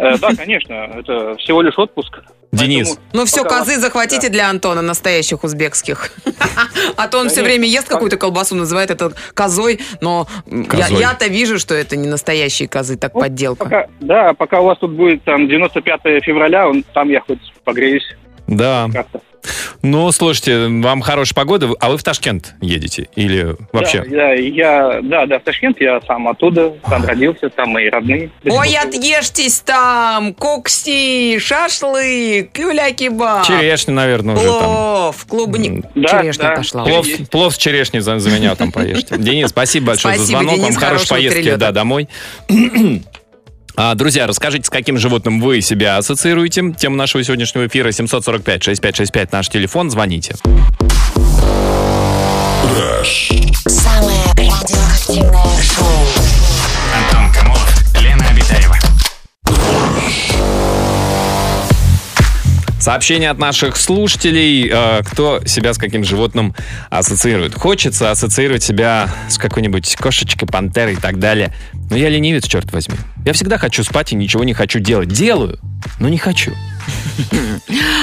Э, 0.00 0.18
Да, 0.18 0.34
конечно, 0.34 0.72
это 0.96 1.36
всего 1.36 1.62
лишь 1.62 1.78
отпуск. 1.78 2.20
Денис, 2.52 2.88
Поэтому 2.88 3.06
Ну 3.12 3.24
все, 3.26 3.44
козы 3.44 3.72
вас- 3.74 3.80
захватите 3.80 4.28
для 4.28 4.50
Антона, 4.50 4.82
настоящих 4.82 5.44
узбекских. 5.44 6.10
А 6.96 7.08
то 7.08 7.18
он 7.18 7.28
все 7.28 7.42
время 7.42 7.66
ест 7.66 7.88
какую-то 7.88 8.16
колбасу, 8.16 8.54
называет 8.54 8.90
это 8.90 9.12
козой, 9.34 9.80
но 10.00 10.26
я-то 10.46 11.28
вижу, 11.28 11.58
что 11.58 11.74
это 11.74 11.96
не 11.96 12.08
настоящие 12.08 12.68
козы, 12.68 12.96
так 12.96 13.14
Ну, 13.14 13.20
подделка. 13.20 13.88
Да, 14.00 14.34
пока 14.34 14.60
у 14.60 14.64
вас 14.64 14.78
тут 14.78 14.90
будет 14.92 15.22
там 15.24 15.48
95 15.48 16.00
февраля, 16.24 16.68
он, 16.68 16.82
там 16.82 17.08
я 17.08 17.20
хоть 17.20 17.38
погреюсь 17.64 18.04
да. 18.50 18.88
как-то. 18.92 19.20
Ну, 19.82 20.12
слушайте, 20.12 20.66
вам 20.68 21.00
хорошая 21.00 21.34
погода, 21.34 21.70
а 21.80 21.90
вы 21.90 21.96
в 21.96 22.02
Ташкент 22.02 22.54
едете? 22.60 23.08
Или 23.16 23.56
вообще? 23.72 24.02
Да, 24.02 24.10
да, 24.10 24.32
я, 24.34 25.00
да, 25.02 25.26
да, 25.26 25.38
в 25.38 25.42
Ташкент, 25.42 25.80
я 25.80 26.00
сам 26.06 26.28
оттуда, 26.28 26.74
там 26.88 27.04
родился, 27.04 27.48
там 27.48 27.70
мои 27.70 27.88
родные. 27.88 28.30
Ой, 28.44 28.76
отъешьтесь 28.76 29.60
там, 29.60 30.34
кокси, 30.34 31.38
шашлык, 31.38 32.52
кюля-кебаб, 32.52 33.46
Черешня, 33.46 33.94
наверное, 33.94 34.36
уже 34.36 34.44
там. 34.44 34.64
плов, 34.64 35.26
клубник. 35.26 35.84
Да, 35.94 36.08
Черешня 36.08 36.44
да. 36.44 36.56
пошла. 36.56 36.84
Плов, 36.84 37.06
плов 37.30 37.54
с 37.54 37.58
черешней 37.58 38.00
за, 38.00 38.18
за 38.18 38.30
меня 38.30 38.54
там 38.56 38.72
поешьте. 38.72 39.16
Денис, 39.18 39.48
спасибо 39.48 39.88
большое 39.88 40.18
за 40.18 40.24
звонок. 40.24 40.56
Денис, 40.56 40.74
Вам 40.74 40.74
хорошей 40.74 41.08
поездки 41.08 41.54
да, 41.54 41.72
домой. 41.72 42.08
А, 43.82 43.94
Друзья, 43.94 44.26
расскажите, 44.26 44.66
с 44.66 44.68
каким 44.68 44.98
животным 44.98 45.40
вы 45.40 45.62
себя 45.62 45.96
ассоциируете. 45.96 46.74
Тема 46.76 46.96
нашего 46.96 47.24
сегодняшнего 47.24 47.66
эфира 47.66 47.88
745-6565, 47.88 49.28
наш 49.32 49.48
телефон. 49.48 49.90
Звоните. 49.90 50.34
Самое 53.66 54.20
радиоактивное 54.36 55.62
шоу. 55.62 55.86
Антон 56.94 57.32
Камолов, 57.32 58.02
Лена 58.02 58.28
Обитаева. 58.28 58.76
Сообщение 62.78 63.30
от 63.30 63.38
наших 63.38 63.78
слушателей, 63.78 64.68
э, 64.70 65.02
кто 65.10 65.40
себя 65.46 65.72
с 65.72 65.78
каким 65.78 66.04
животным 66.04 66.54
ассоциирует. 66.90 67.54
Хочется 67.54 68.10
ассоциировать 68.10 68.62
себя 68.62 69.08
с 69.30 69.38
какой-нибудь 69.38 69.96
кошечкой, 69.96 70.46
пантерой 70.48 70.94
и 70.94 70.98
так 70.98 71.18
далее. 71.18 71.54
Но 71.88 71.96
я 71.96 72.10
ленивец, 72.10 72.46
черт 72.46 72.70
возьми. 72.72 72.96
Я 73.24 73.32
всегда 73.34 73.58
хочу 73.58 73.84
спать 73.84 74.12
и 74.12 74.16
ничего 74.16 74.44
не 74.44 74.54
хочу 74.54 74.80
делать. 74.80 75.08
Делаю, 75.08 75.58
но 75.98 76.08
не 76.08 76.18
хочу. 76.18 76.52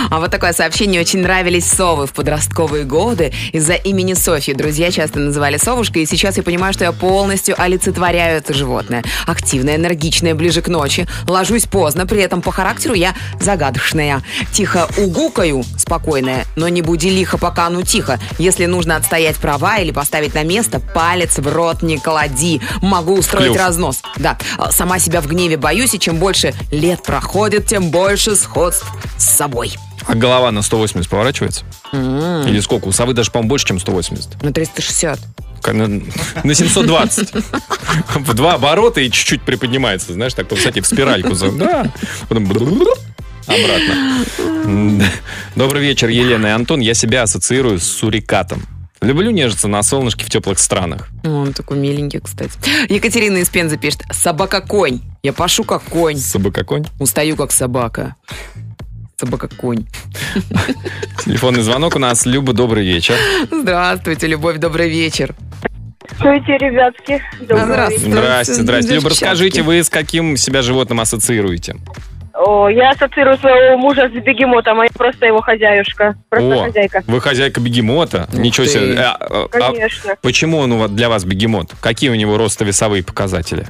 А 0.09 0.19
вот 0.19 0.31
такое 0.31 0.53
сообщение. 0.53 1.01
Очень 1.01 1.19
нравились 1.19 1.65
совы 1.65 2.07
в 2.07 2.13
подростковые 2.13 2.85
годы. 2.85 3.33
Из-за 3.51 3.73
имени 3.73 4.13
Софьи 4.13 4.53
друзья 4.53 4.91
часто 4.91 5.19
называли 5.19 5.57
совушкой, 5.57 6.03
и 6.03 6.05
сейчас 6.05 6.37
я 6.37 6.43
понимаю, 6.43 6.73
что 6.73 6.85
я 6.85 6.91
полностью 6.91 7.59
олицетворяю 7.61 8.37
это 8.37 8.53
животное. 8.53 9.03
Активное, 9.25 9.75
энергичное, 9.75 10.35
ближе 10.35 10.61
к 10.61 10.67
ночи. 10.67 11.07
Ложусь 11.27 11.65
поздно, 11.65 12.05
при 12.05 12.21
этом 12.21 12.41
по 12.41 12.51
характеру 12.51 12.93
я 12.93 13.13
загадочная. 13.39 14.21
Тихо 14.53 14.87
угукаю, 14.97 15.63
спокойная, 15.77 16.45
но 16.55 16.67
не 16.69 16.81
буди 16.81 17.09
лихо, 17.09 17.37
пока 17.37 17.69
ну 17.69 17.81
тихо. 17.81 18.19
Если 18.37 18.65
нужно 18.65 18.95
отстоять 18.95 19.35
права 19.37 19.77
или 19.77 19.91
поставить 19.91 20.33
на 20.33 20.43
место, 20.43 20.79
палец 20.79 21.37
в 21.37 21.47
рот 21.53 21.81
не 21.81 21.97
клади. 21.97 22.61
Могу 22.81 23.15
устроить 23.15 23.51
Клюв. 23.51 23.57
разнос. 23.57 24.01
Да, 24.15 24.37
сама 24.71 24.99
себя 24.99 25.21
в 25.21 25.27
гневе 25.27 25.57
боюсь, 25.57 25.93
и 25.93 25.99
чем 25.99 26.17
больше 26.17 26.53
лет 26.71 27.03
проходит, 27.03 27.67
тем 27.67 27.89
больше 27.89 28.35
сходств 28.35 28.76
с 29.17 29.25
собой. 29.25 29.75
А 30.05 30.15
голова 30.15 30.51
на 30.51 30.61
180 30.61 31.09
поворачивается? 31.09 31.63
Или 31.91 32.59
сколько? 32.61 32.85
У 32.85 32.91
совы 32.91 33.13
даже, 33.13 33.31
по-моему, 33.31 33.49
больше, 33.49 33.67
чем 33.67 33.79
180. 33.79 34.43
На 34.43 34.53
360. 34.53 35.19
Как 35.61 35.73
На, 35.73 35.87
на 36.43 36.53
720. 36.53 37.33
В 38.15 38.33
два 38.33 38.53
оборота 38.53 39.01
и 39.01 39.11
чуть-чуть 39.11 39.41
приподнимается, 39.41 40.13
знаешь, 40.13 40.33
так 40.33 40.49
высоте, 40.51 40.81
в 40.81 40.87
спиральку. 40.87 41.35
Да. 41.57 41.91
Потом 42.29 42.45
обратно. 43.47 45.05
Добрый 45.55 45.81
вечер, 45.81 46.09
Елена 46.09 46.47
и 46.47 46.51
Антон. 46.51 46.79
Я 46.79 46.93
себя 46.93 47.23
ассоциирую 47.23 47.79
с 47.79 47.83
сурикатом. 47.83 48.61
Люблю 49.01 49.29
нежиться 49.29 49.67
на 49.67 49.83
солнышке 49.83 50.25
в 50.25 50.29
теплых 50.29 50.57
странах. 50.59 51.09
Он 51.23 51.53
такой 51.53 51.77
миленький, 51.77 52.19
кстати. 52.19 52.53
Екатерина 52.89 53.37
из 53.37 53.49
Пензы 53.49 53.77
пишет. 53.77 54.03
Собака-конь. 54.11 55.01
Я 55.21 55.33
пашу 55.33 55.63
как 55.63 55.83
конь. 55.83 56.17
Собакоконь. 56.17 56.85
Устаю 56.99 57.35
как 57.35 57.51
собака. 57.51 58.15
Собака-конь. 59.19 59.83
Телефонный 61.25 61.61
звонок 61.63 61.95
у 61.95 61.99
нас. 61.99 62.27
Люба, 62.27 62.53
добрый 62.53 62.85
вечер. 62.85 63.15
Здравствуйте, 63.49 64.27
Любовь, 64.27 64.57
добрый 64.59 64.89
вечер. 64.91 65.33
Здравствуйте, 66.19 66.57
ребятки. 66.63 67.23
Добрый 67.39 67.63
Здравствуйте. 67.65 68.05
вечер. 68.05 68.19
Здрасте, 68.21 68.53
здрасте. 68.53 68.93
Люба, 68.93 69.09
расскажите, 69.09 69.63
вы 69.63 69.83
с 69.83 69.89
каким 69.89 70.37
себя 70.37 70.61
животным 70.61 70.99
ассоциируете? 70.99 71.77
О, 72.35 72.69
я 72.69 72.91
ассоциирую 72.91 73.39
своего 73.39 73.79
мужа 73.79 74.07
с 74.07 74.11
бегемотом, 74.23 74.81
а 74.81 74.83
я 74.83 74.89
просто 74.95 75.25
его 75.25 75.41
хозяюшка. 75.41 76.15
Просто 76.29 76.53
О, 76.53 76.63
хозяйка. 76.65 77.03
вы 77.07 77.19
хозяйка 77.19 77.59
бегемота? 77.59 78.29
Ничего 78.33 78.67
ты. 78.67 78.71
себе. 78.73 78.99
А, 78.99 79.17
а, 79.19 79.47
а 79.51 79.71
Конечно. 79.71 80.15
почему 80.21 80.59
он 80.59 80.73
у 80.73 80.77
вас- 80.77 80.91
для 80.91 81.09
вас 81.09 81.25
бегемот? 81.25 81.71
Какие 81.81 82.11
у 82.11 82.15
него 82.15 82.37
ростово-весовые 82.37 83.03
показатели? 83.03 83.65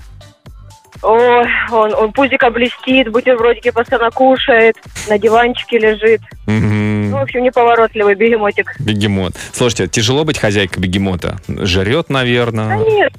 О, 1.03 1.43
он, 1.71 1.93
он 1.93 2.11
пузико 2.13 2.49
блестит, 2.49 3.09
бутербродики 3.11 3.71
постоянно 3.71 4.11
кушает, 4.11 4.75
на 5.07 5.17
диванчике 5.17 5.77
лежит. 5.79 6.21
Мгм. 6.45 7.11
Ну, 7.11 7.17
в 7.17 7.21
общем, 7.21 7.43
неповоротливый 7.43 8.15
бегемотик. 8.15 8.75
Бегемот. 8.79 9.33
Слушайте, 9.53 9.87
тяжело 9.87 10.23
быть 10.23 10.37
хозяйкой 10.39 10.79
бегемота. 10.81 11.37
Жрет, 11.47 12.05
Да 12.09 12.13
наверное. 12.15 12.77
нет, 12.77 13.13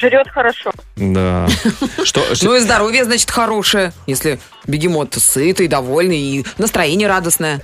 жрет 0.00 0.28
хорошо. 0.28 0.70
Да. 0.96 1.46
Что, 2.04 2.34
что- 2.34 2.44
Ну 2.46 2.56
и 2.56 2.60
здоровье, 2.60 3.04
значит, 3.04 3.30
хорошее. 3.30 3.92
Если 4.06 4.38
бегемот 4.66 5.14
сытый, 5.14 5.68
довольный 5.68 6.18
и 6.18 6.46
настроение 6.58 7.08
радостное. 7.08 7.60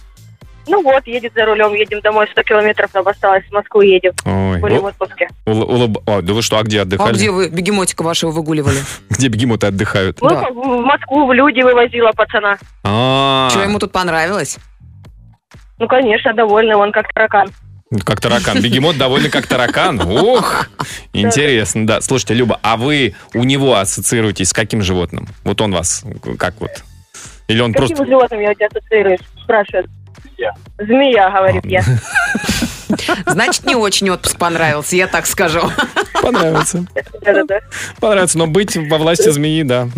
Ну 0.69 0.83
вот, 0.83 1.07
едет 1.07 1.33
за 1.35 1.45
рулем, 1.45 1.73
едем 1.75 2.01
домой, 2.01 2.27
100 2.33 2.43
километров 2.43 2.93
нам 2.95 3.07
осталось, 3.07 3.45
в 3.45 3.53
Москву 3.53 3.83
едем. 3.83 4.13
Ой, 4.25 4.59
Были 4.61 4.79
в 4.79 4.83
ну, 4.83 4.89
отпуске. 4.89 5.29
улы- 5.47 5.65
улыб- 5.65 6.03
О, 6.07 6.23
да 6.23 6.33
вы 6.33 6.43
что, 6.43 6.59
а 6.59 6.63
где 6.65 6.81
А 6.81 6.83
отдыхали? 6.83 7.15
где 7.15 7.31
вы 7.31 7.49
бегемотика 7.49 8.03
вашего 8.03 8.31
выгуливали? 8.33 8.79
Где 9.11 9.29
бегемоты 9.29 9.69
отдыхают? 9.69 10.21
Ну, 10.21 10.29
Да. 10.29 10.49
в 10.51 10.81
Москву 10.83 11.27
в 11.27 11.33
люди 11.33 11.61
вывозила 11.63 12.11
пацана. 12.13 12.59
А, 12.85 13.49
Что 13.51 13.63
ему 13.63 13.79
тут 13.79 13.93
понравилось? 13.93 14.59
Ну, 15.79 15.87
конечно, 15.89 16.33
довольный, 16.35 16.75
он 16.75 16.91
как 16.91 17.13
таракан. 17.13 17.49
Как 18.05 18.21
таракан. 18.21 18.61
Бегемот 18.61 18.97
довольно 18.99 19.31
как 19.31 19.47
таракан. 19.47 20.01
Ох, 20.01 20.67
интересно, 21.13 21.87
да. 21.87 22.01
Слушайте, 22.01 22.35
Люба, 22.35 22.59
а 22.63 22.77
вы 22.77 23.15
у 23.35 23.45
него 23.45 23.77
ассоциируетесь 23.77 24.49
с 24.49 24.53
каким 24.53 24.83
животным? 24.83 25.29
Вот 25.45 25.61
он 25.61 25.71
вас 25.73 26.03
как 26.39 26.55
вот? 26.61 26.71
Или 27.47 27.61
он 27.61 27.73
Каким 27.73 27.89
просто... 27.97 28.07
животным 28.07 28.41
я 28.41 28.51
у 28.51 28.55
тебя 28.55 28.67
ассоциируюсь? 28.67 29.21
Спрашивает. 29.45 29.87
Змея, 30.79 31.31
говорит 31.31 31.65
я. 31.65 31.83
Значит, 33.27 33.65
не 33.67 33.75
очень 33.75 34.09
отпуск 34.11 34.39
понравился, 34.39 34.97
я 34.97 35.07
так 35.07 35.27
скажу. 35.27 35.61
Понравится. 36.23 36.87
Да-да-да. 37.23 37.61
Понравится, 38.01 38.39
но 38.39 38.47
быть 38.47 38.77
во 38.77 38.99
власти 38.99 39.29
змеи, 39.31 39.63
да. 39.63 39.89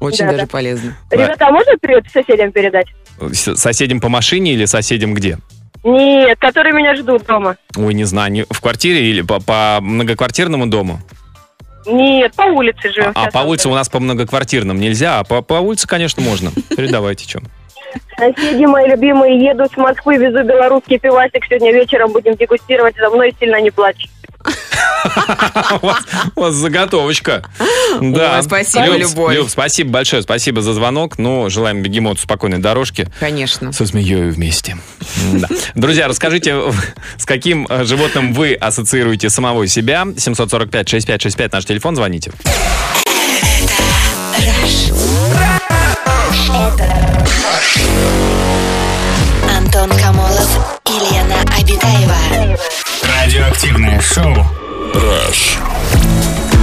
Очень 0.00 0.24
Да, 0.26 0.32
даже 0.32 0.38
да. 0.38 0.46
полезно. 0.46 0.96
Ребята, 1.10 1.46
а 1.48 1.50
можно 1.50 1.72
привет 1.80 2.04
соседям 2.12 2.52
передать? 2.52 2.86
С- 3.32 3.56
Соседям 3.56 4.00
по 4.00 4.08
машине 4.08 4.52
или 4.54 4.64
соседям 4.66 5.14
где? 5.14 5.38
Нет, 5.84 6.38
которые 6.40 6.74
меня 6.74 6.94
ждут 6.96 7.24
дома. 7.26 7.56
Ой, 7.76 7.94
не 7.94 8.04
знаю, 8.04 8.32
не- 8.32 8.44
в 8.50 8.60
квартире 8.60 9.08
или 9.10 9.22
по, 9.22 9.40
по 9.40 9.78
многоквартирному 9.80 10.66
дому? 10.66 11.00
Нет, 11.86 12.34
по 12.34 12.42
улице 12.42 12.92
живем. 12.92 13.12
А 13.14 13.24
сейчас. 13.24 13.32
по 13.32 13.38
улице 13.38 13.68
у 13.68 13.74
нас 13.74 13.88
по 13.88 14.00
многоквартирным 14.00 14.80
нельзя, 14.80 15.20
а 15.20 15.24
по, 15.24 15.42
по 15.42 15.54
улице, 15.54 15.86
конечно, 15.86 16.20
можно. 16.22 16.50
Передавайте, 16.76 17.28
что. 17.28 17.40
Соседи 18.18 18.64
мои 18.64 18.88
любимые 18.88 19.38
едут 19.38 19.72
с 19.72 19.76
Москвы, 19.76 20.16
везу 20.16 20.42
белорусский 20.44 20.98
пивасик. 20.98 21.44
Сегодня 21.48 21.72
вечером 21.72 22.12
будем 22.12 22.34
дегустировать. 22.36 22.96
За 22.96 23.10
мной 23.10 23.34
сильно 23.38 23.60
не 23.60 23.70
плачь. 23.70 24.08
У 25.82 25.86
вас, 25.86 26.04
у 26.34 26.40
вас 26.40 26.54
заготовочка. 26.54 27.44
Да. 28.00 28.36
Ой, 28.36 28.42
спасибо, 28.42 28.96
Люб, 28.96 29.10
Любовь. 29.10 29.34
Люб, 29.34 29.48
спасибо 29.48 29.90
большое, 29.90 30.22
спасибо 30.22 30.62
за 30.62 30.72
звонок. 30.72 31.18
Ну, 31.18 31.48
желаем 31.48 31.82
бегемоту 31.82 32.20
спокойной 32.20 32.58
дорожки. 32.58 33.08
Конечно. 33.20 33.72
Со 33.72 33.84
змеей 33.84 34.30
вместе. 34.30 34.76
Да. 35.34 35.48
Друзья, 35.74 36.08
расскажите, 36.08 36.56
с 37.16 37.24
каким 37.24 37.66
э, 37.68 37.84
животным 37.84 38.32
вы 38.32 38.54
ассоциируете 38.54 39.30
самого 39.30 39.66
себя? 39.66 40.02
745-6565 40.04 41.50
наш 41.52 41.64
телефон, 41.64 41.96
звоните. 41.96 42.32
Антон 46.48 47.05
Обитаева. 51.86 52.56
Радиоактивное 53.02 54.00
шоу. 54.00 54.34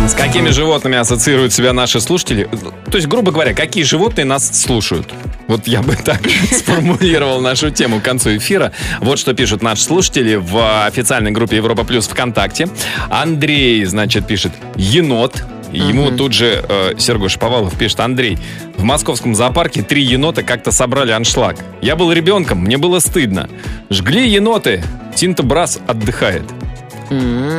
С 0.07 0.13
какими 0.13 0.49
животными 0.49 0.97
ассоциируют 0.97 1.53
себя 1.53 1.71
наши 1.71 2.01
слушатели? 2.01 2.49
То 2.91 2.97
есть, 2.97 3.07
грубо 3.07 3.31
говоря, 3.31 3.53
какие 3.53 3.83
животные 3.83 4.25
нас 4.25 4.61
слушают? 4.61 5.09
Вот 5.47 5.65
я 5.67 5.81
бы 5.81 5.95
так 6.05 6.21
сформулировал 6.51 7.39
нашу 7.39 7.71
тему 7.71 8.01
к 8.01 8.03
концу 8.03 8.35
эфира. 8.35 8.73
Вот 8.99 9.17
что 9.17 9.33
пишут 9.33 9.61
наши 9.61 9.83
слушатели 9.83 10.35
в 10.35 10.85
официальной 10.85 11.31
группе 11.31 11.55
Европа 11.57 11.85
Плюс 11.85 12.07
ВКонтакте. 12.07 12.67
Андрей, 13.09 13.85
значит, 13.85 14.27
пишет 14.27 14.51
«енот». 14.75 15.43
Ему 15.71 16.11
тут 16.11 16.33
же 16.33 16.63
э, 16.69 16.93
Сергей 16.99 17.29
Шаповалов 17.29 17.75
пишет, 17.75 17.99
Андрей, 17.99 18.37
в 18.77 18.83
московском 18.83 19.33
зоопарке 19.33 19.81
три 19.81 20.03
енота 20.03 20.43
как-то 20.43 20.71
собрали 20.71 21.11
аншлаг. 21.11 21.57
Я 21.81 21.95
был 21.95 22.11
ребенком, 22.11 22.59
мне 22.59 22.77
было 22.77 22.99
стыдно. 22.99 23.49
Жгли 23.89 24.29
еноты, 24.29 24.83
Тинто 25.15 25.43
Брас 25.43 25.79
отдыхает. 25.87 26.43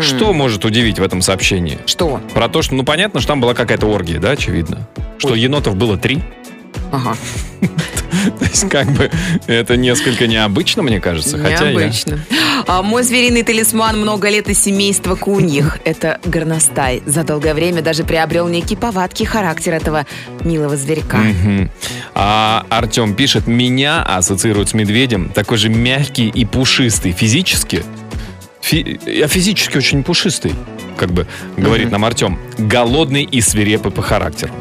Что 0.03 0.33
может 0.33 0.65
удивить 0.65 0.99
в 0.99 1.03
этом 1.03 1.23
сообщении? 1.23 1.79
Что? 1.87 2.21
Про 2.35 2.49
то, 2.49 2.63
что, 2.63 2.75
ну, 2.75 2.83
понятно, 2.83 3.21
что 3.21 3.29
там 3.29 3.41
была 3.41 3.55
какая-то 3.55 3.87
оргия, 3.87 4.19
да, 4.19 4.33
очевидно? 4.33 4.89
Что 5.19 5.35
енотов 5.35 5.77
было 5.77 5.97
три. 5.97 6.23
Ага, 6.95 7.17
То 8.39 8.45
есть, 8.45 8.69
как 8.71 8.91
бы, 8.93 9.11
это 9.47 9.77
несколько 9.77 10.27
необычно, 10.27 10.83
мне 10.83 11.01
кажется. 11.01 11.37
Хотя 11.39 11.69
я- 11.69 11.75
необычно. 11.75 12.21
А, 12.67 12.83
мой 12.83 13.03
звериный 13.03 13.43
талисман 13.43 14.01
много 14.01 14.31
лет 14.31 14.49
из 14.49 14.63
семейства 14.63 15.15
куньих. 15.15 15.79
Это 15.85 16.19
горностай. 16.25 17.03
За 17.05 17.23
долгое 17.25 17.53
время 17.53 17.83
даже 17.83 18.05
приобрел 18.05 18.49
некий 18.49 18.77
повадки 18.77 19.25
характер 19.25 19.75
этого 19.75 20.07
милого 20.43 20.77
зверька. 20.77 21.19
Мгм. 21.19 21.71
А 22.15 22.65
Артем 22.71 23.15
пишет, 23.15 23.47
меня 23.47 24.03
ассоциируют 24.03 24.71
с 24.71 24.75
медведем, 24.75 25.29
такой 25.29 25.59
же 25.59 25.69
мягкий 25.69 26.29
и 26.29 26.45
пушистый. 26.47 27.13
Физически? 27.13 27.83
Фи- 28.63 29.01
Я 29.07 29.29
физически 29.29 29.77
очень 29.77 30.03
пушистый, 30.03 30.53
как 30.97 31.11
бы 31.13 31.27
говорит 31.59 31.91
нам 31.91 32.05
Артем. 32.07 32.39
Голодный 32.57 33.25
и 33.25 33.41
свирепый 33.43 33.93
по 33.93 34.01
характеру. 34.01 34.55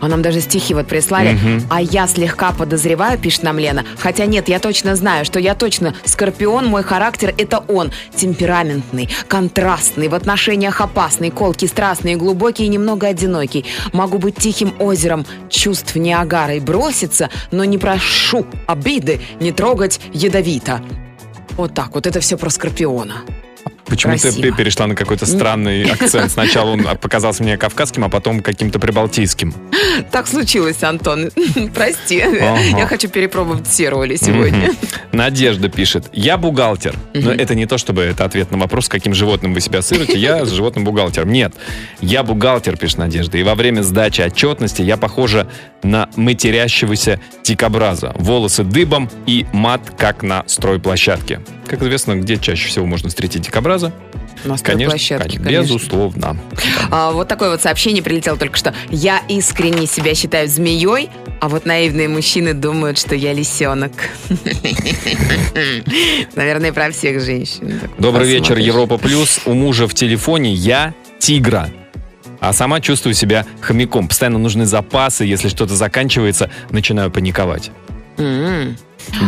А 0.00 0.08
нам 0.08 0.22
даже 0.22 0.40
стихи 0.40 0.74
вот 0.74 0.86
прислали. 0.86 1.32
Мгм. 1.32 1.66
А 1.70 1.80
я 1.80 2.06
слегка 2.06 2.52
подозреваю, 2.52 3.18
пишет 3.18 3.42
нам 3.42 3.58
Лена. 3.58 3.84
Хотя 3.98 4.26
нет, 4.26 4.48
я 4.48 4.58
точно 4.58 4.96
знаю, 4.96 5.24
что 5.24 5.38
я 5.38 5.54
точно 5.54 5.94
скорпион, 6.04 6.66
мой 6.66 6.82
характер 6.82 7.34
это 7.36 7.58
он. 7.68 7.92
Темпераментный, 8.14 9.08
контрастный, 9.28 10.08
в 10.08 10.14
отношениях 10.14 10.80
опасный, 10.80 11.30
колкий, 11.30 11.68
страстный, 11.68 12.16
глубокий 12.16 12.64
и 12.64 12.68
немного 12.68 13.06
одинокий. 13.06 13.64
Могу 13.92 14.18
быть 14.18 14.36
тихим 14.36 14.72
озером 14.78 15.26
чувств 15.48 15.96
Ниагарой 15.96 16.60
броситься, 16.60 17.30
но 17.50 17.64
не 17.64 17.78
прошу 17.78 18.46
обиды 18.66 19.20
не 19.40 19.52
трогать 19.52 20.00
ядовито. 20.12 20.80
Вот 21.56 21.74
так 21.74 21.94
вот, 21.94 22.06
это 22.06 22.20
все 22.20 22.36
про 22.36 22.50
скорпиона. 22.50 23.16
Почему 23.90 24.16
ты 24.16 24.52
перешла 24.52 24.86
на 24.86 24.94
какой-то 24.94 25.26
странный 25.26 25.90
акцент? 25.90 26.30
Сначала 26.30 26.70
он 26.70 26.84
показался 26.98 27.42
мне 27.42 27.56
кавказским, 27.56 28.04
а 28.04 28.08
потом 28.08 28.40
каким-то 28.40 28.78
прибалтийским. 28.78 29.52
Так 30.10 30.28
случилось, 30.28 30.82
Антон. 30.82 31.30
Прости. 31.74 32.20
Ага. 32.20 32.60
Я 32.60 32.86
хочу 32.86 33.08
перепробовать 33.08 33.66
все 33.66 33.88
роли 33.88 34.16
сегодня. 34.16 34.68
Мгм. 34.68 34.76
Надежда 35.12 35.68
пишет. 35.68 36.06
Я 36.12 36.36
бухгалтер. 36.38 36.94
Но 37.14 37.32
это 37.32 37.54
не 37.54 37.66
то, 37.66 37.78
чтобы 37.78 38.02
это 38.02 38.24
ответ 38.24 38.50
на 38.50 38.58
вопрос, 38.58 38.86
с 38.86 38.88
каким 38.88 39.12
животным 39.14 39.54
вы 39.54 39.60
себя 39.60 39.80
ассоциируете. 39.80 40.18
Я 40.18 40.46
с 40.46 40.50
животным 40.50 40.84
бухгалтером. 40.84 41.32
Нет. 41.32 41.54
Я 42.00 42.22
бухгалтер, 42.22 42.76
пишет 42.76 42.98
Надежда. 42.98 43.38
И 43.38 43.42
во 43.42 43.54
время 43.54 43.82
сдачи 43.82 44.20
отчетности 44.20 44.82
я 44.82 44.96
похожа 44.96 45.48
на 45.82 46.08
матерящегося 46.16 47.20
дикобраза. 47.42 48.12
Волосы 48.16 48.64
дыбом 48.64 49.10
и 49.26 49.46
мат, 49.52 49.92
как 49.96 50.22
на 50.22 50.44
стройплощадке. 50.46 51.40
Как 51.66 51.82
известно, 51.82 52.16
где 52.16 52.36
чаще 52.36 52.68
всего 52.68 52.84
можно 52.84 53.08
встретить 53.08 53.42
дикобраза? 53.42 53.79
На 54.44 54.56
Конечно, 54.56 54.58
стройплощадке, 54.58 55.38
конечно, 55.38 55.62
безусловно. 55.62 56.36
А, 56.90 57.12
вот 57.12 57.28
такое 57.28 57.50
вот 57.50 57.60
сообщение 57.60 58.02
прилетело 58.02 58.38
только 58.38 58.56
что. 58.56 58.74
Я 58.88 59.22
искренне 59.28 59.86
себя 59.86 60.14
считаю 60.14 60.48
змеей, 60.48 61.10
а 61.40 61.48
вот 61.48 61.66
наивные 61.66 62.08
мужчины 62.08 62.54
думают, 62.54 62.98
что 62.98 63.14
я 63.14 63.34
лисенок. 63.34 63.92
Наверное, 66.34 66.72
про 66.72 66.90
всех 66.90 67.22
женщин. 67.22 67.80
Добрый 67.98 68.28
вечер. 68.28 68.56
Европа 68.56 68.96
Плюс. 68.96 69.40
У 69.44 69.52
мужа 69.52 69.86
в 69.86 69.94
телефоне 69.94 70.54
я 70.54 70.94
тигра. 71.18 71.68
А 72.40 72.54
сама 72.54 72.80
чувствую 72.80 73.14
себя 73.14 73.44
хомяком. 73.60 74.08
Постоянно 74.08 74.38
нужны 74.38 74.64
запасы. 74.64 75.24
Если 75.24 75.48
что-то 75.48 75.76
заканчивается, 75.76 76.50
начинаю 76.70 77.10
паниковать. 77.10 77.70
М. 78.16 78.76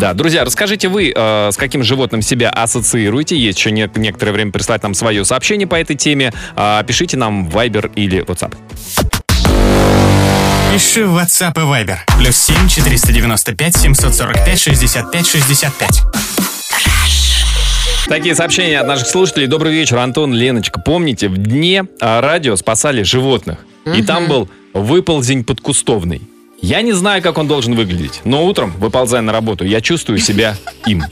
Да, 0.00 0.14
друзья, 0.14 0.44
расскажите 0.44 0.88
вы, 0.88 1.12
э, 1.14 1.50
с 1.52 1.56
каким 1.56 1.82
животным 1.82 2.22
себя 2.22 2.50
ассоциируете. 2.50 3.36
Есть 3.36 3.58
еще 3.58 3.70
не- 3.70 3.90
некоторое 3.96 4.32
время 4.32 4.52
прислать 4.52 4.82
нам 4.82 4.94
свое 4.94 5.24
сообщение 5.24 5.66
по 5.66 5.74
этой 5.76 5.96
теме. 5.96 6.32
А, 6.56 6.82
Пишите 6.82 7.16
нам 7.16 7.48
в 7.48 7.56
Viber 7.56 7.90
или 7.94 8.20
WhatsApp. 8.24 8.54
Пиши 10.72 11.04
в 11.06 11.16
WhatsApp 11.18 11.52
и 11.56 11.60
Viber. 11.64 11.96
Плюс 12.18 12.36
7 12.36 12.68
495 12.68 13.76
745 13.76 14.58
65 14.60 15.26
65. 15.26 16.02
Такие 18.08 18.34
сообщения 18.34 18.80
от 18.80 18.86
наших 18.86 19.06
слушателей. 19.06 19.46
Добрый 19.46 19.72
вечер, 19.72 19.98
Антон, 19.98 20.32
Леночка. 20.34 20.80
Помните, 20.80 21.28
в 21.28 21.36
дне 21.36 21.84
а, 22.00 22.20
радио 22.20 22.56
спасали 22.56 23.02
животных. 23.02 23.58
И 23.84 24.02
там 24.02 24.28
был 24.28 24.48
выползень 24.74 25.44
подкустовный. 25.44 26.22
Я 26.62 26.80
не 26.82 26.92
знаю, 26.92 27.22
как 27.22 27.38
он 27.38 27.48
должен 27.48 27.74
выглядеть, 27.74 28.20
но 28.24 28.46
утром, 28.46 28.72
выползая 28.78 29.20
на 29.20 29.32
работу, 29.32 29.64
я 29.64 29.80
чувствую 29.80 30.18
себя 30.18 30.56
им. 30.86 31.02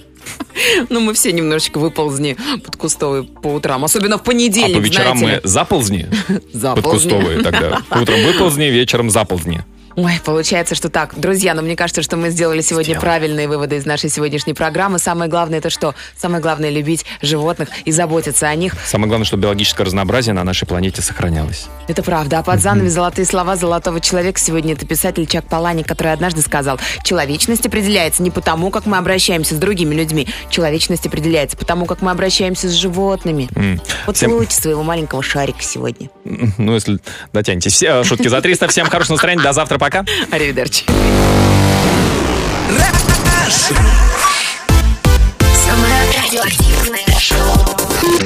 Ну, 0.91 1.01
мы 1.01 1.13
все 1.13 1.33
немножечко 1.33 1.79
выползни 1.79 2.37
под 2.65 2.77
кустовые 2.77 3.25
по 3.25 3.49
утрам. 3.49 3.85
Особенно 3.85 4.17
в 4.17 4.21
А 4.21 4.25
понедельник, 4.25 4.77
по 4.77 4.81
вечерам 4.81 5.19
мы 5.19 5.41
заползни 5.43 6.09
Заползни. 6.53 6.83
подкустовые 6.83 7.43
тогда. 7.43 7.83
Утром 7.91 8.23
выползни, 8.25 8.65
вечером 8.67 9.11
заползни. 9.11 9.65
Ой, 9.97 10.13
получается, 10.25 10.75
что 10.75 10.89
так. 10.89 11.19
Друзья, 11.19 11.55
но 11.55 11.63
мне 11.63 11.77
кажется, 11.77 12.03
что 12.03 12.17
мы 12.17 12.31
сделали 12.31 12.61
сегодня 12.61 12.85
Сделали. 12.93 13.01
правильные 13.01 13.49
выводы 13.49 13.77
из 13.77 13.87
нашей 13.87 14.09
сегодняшней 14.09 14.55
программы. 14.55 14.99
Самое 14.99 15.29
главное 15.31 15.59
это 15.59 15.69
что? 15.71 15.95
Самое 16.17 16.41
главное 16.41 16.71
любить 16.71 17.05
животных 17.23 17.69
и 17.85 17.93
заботиться 17.93 18.49
о 18.49 18.55
них. 18.55 18.75
Самое 18.87 19.09
главное, 19.09 19.27
чтобы 19.27 19.43
биологическое 19.45 19.85
разнообразие 19.87 20.33
на 20.33 20.45
нашей 20.45 20.67
планете 20.67 21.03
сохранялось. 21.03 21.67
Это 21.89 22.03
правда. 22.03 22.39
А 22.39 22.43
под 22.43 22.61
занавес 22.61 22.93
золотые 22.93 23.27
слова 23.27 23.57
золотого 23.57 24.01
человека 24.01 24.39
сегодня 24.39 24.75
это 24.75 24.87
писатель 24.87 25.27
Чак 25.27 25.47
Паланик, 25.47 25.87
который 25.89 26.13
однажды 26.13 26.41
сказал, 26.43 26.79
человечность 27.05 27.67
определяется 27.67 28.23
не 28.23 28.31
потому, 28.31 28.71
как 28.71 28.87
мы 28.87 28.97
обращаемся 28.97 29.55
с 29.57 29.59
другими 29.59 29.95
людьми. 29.95 30.29
Человечность 30.51 31.07
определяется 31.07 31.57
потому, 31.57 31.87
как 31.87 32.01
мы 32.01 32.11
обращаемся 32.13 32.69
с 32.69 32.73
животными. 32.73 33.49
М. 33.57 33.81
Вот 34.07 34.17
Всем- 34.17 34.31
своего 34.51 34.83
маленького 34.83 35.23
шарика 35.23 35.63
сегодня. 35.63 36.09
Ну, 36.59 36.75
если 36.75 36.99
дотянетесь. 37.33 37.73
Все, 37.73 38.05
шутки 38.05 38.29
за 38.29 38.41
300. 38.41 38.69
Всем 38.69 38.87
хорошего 38.89 39.15
настроения. 39.15 39.43
До 39.43 39.53
завтра. 39.53 39.79
Пока. 39.81 40.05
Аривидерчи. 40.31 40.85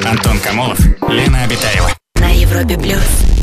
Антон 0.05 0.37
Камолов, 0.39 0.77
Лена 1.07 1.43
Обитаева. 1.45 1.91
на 2.15 2.27
Европе 2.29 2.77
плюс. 2.77 3.34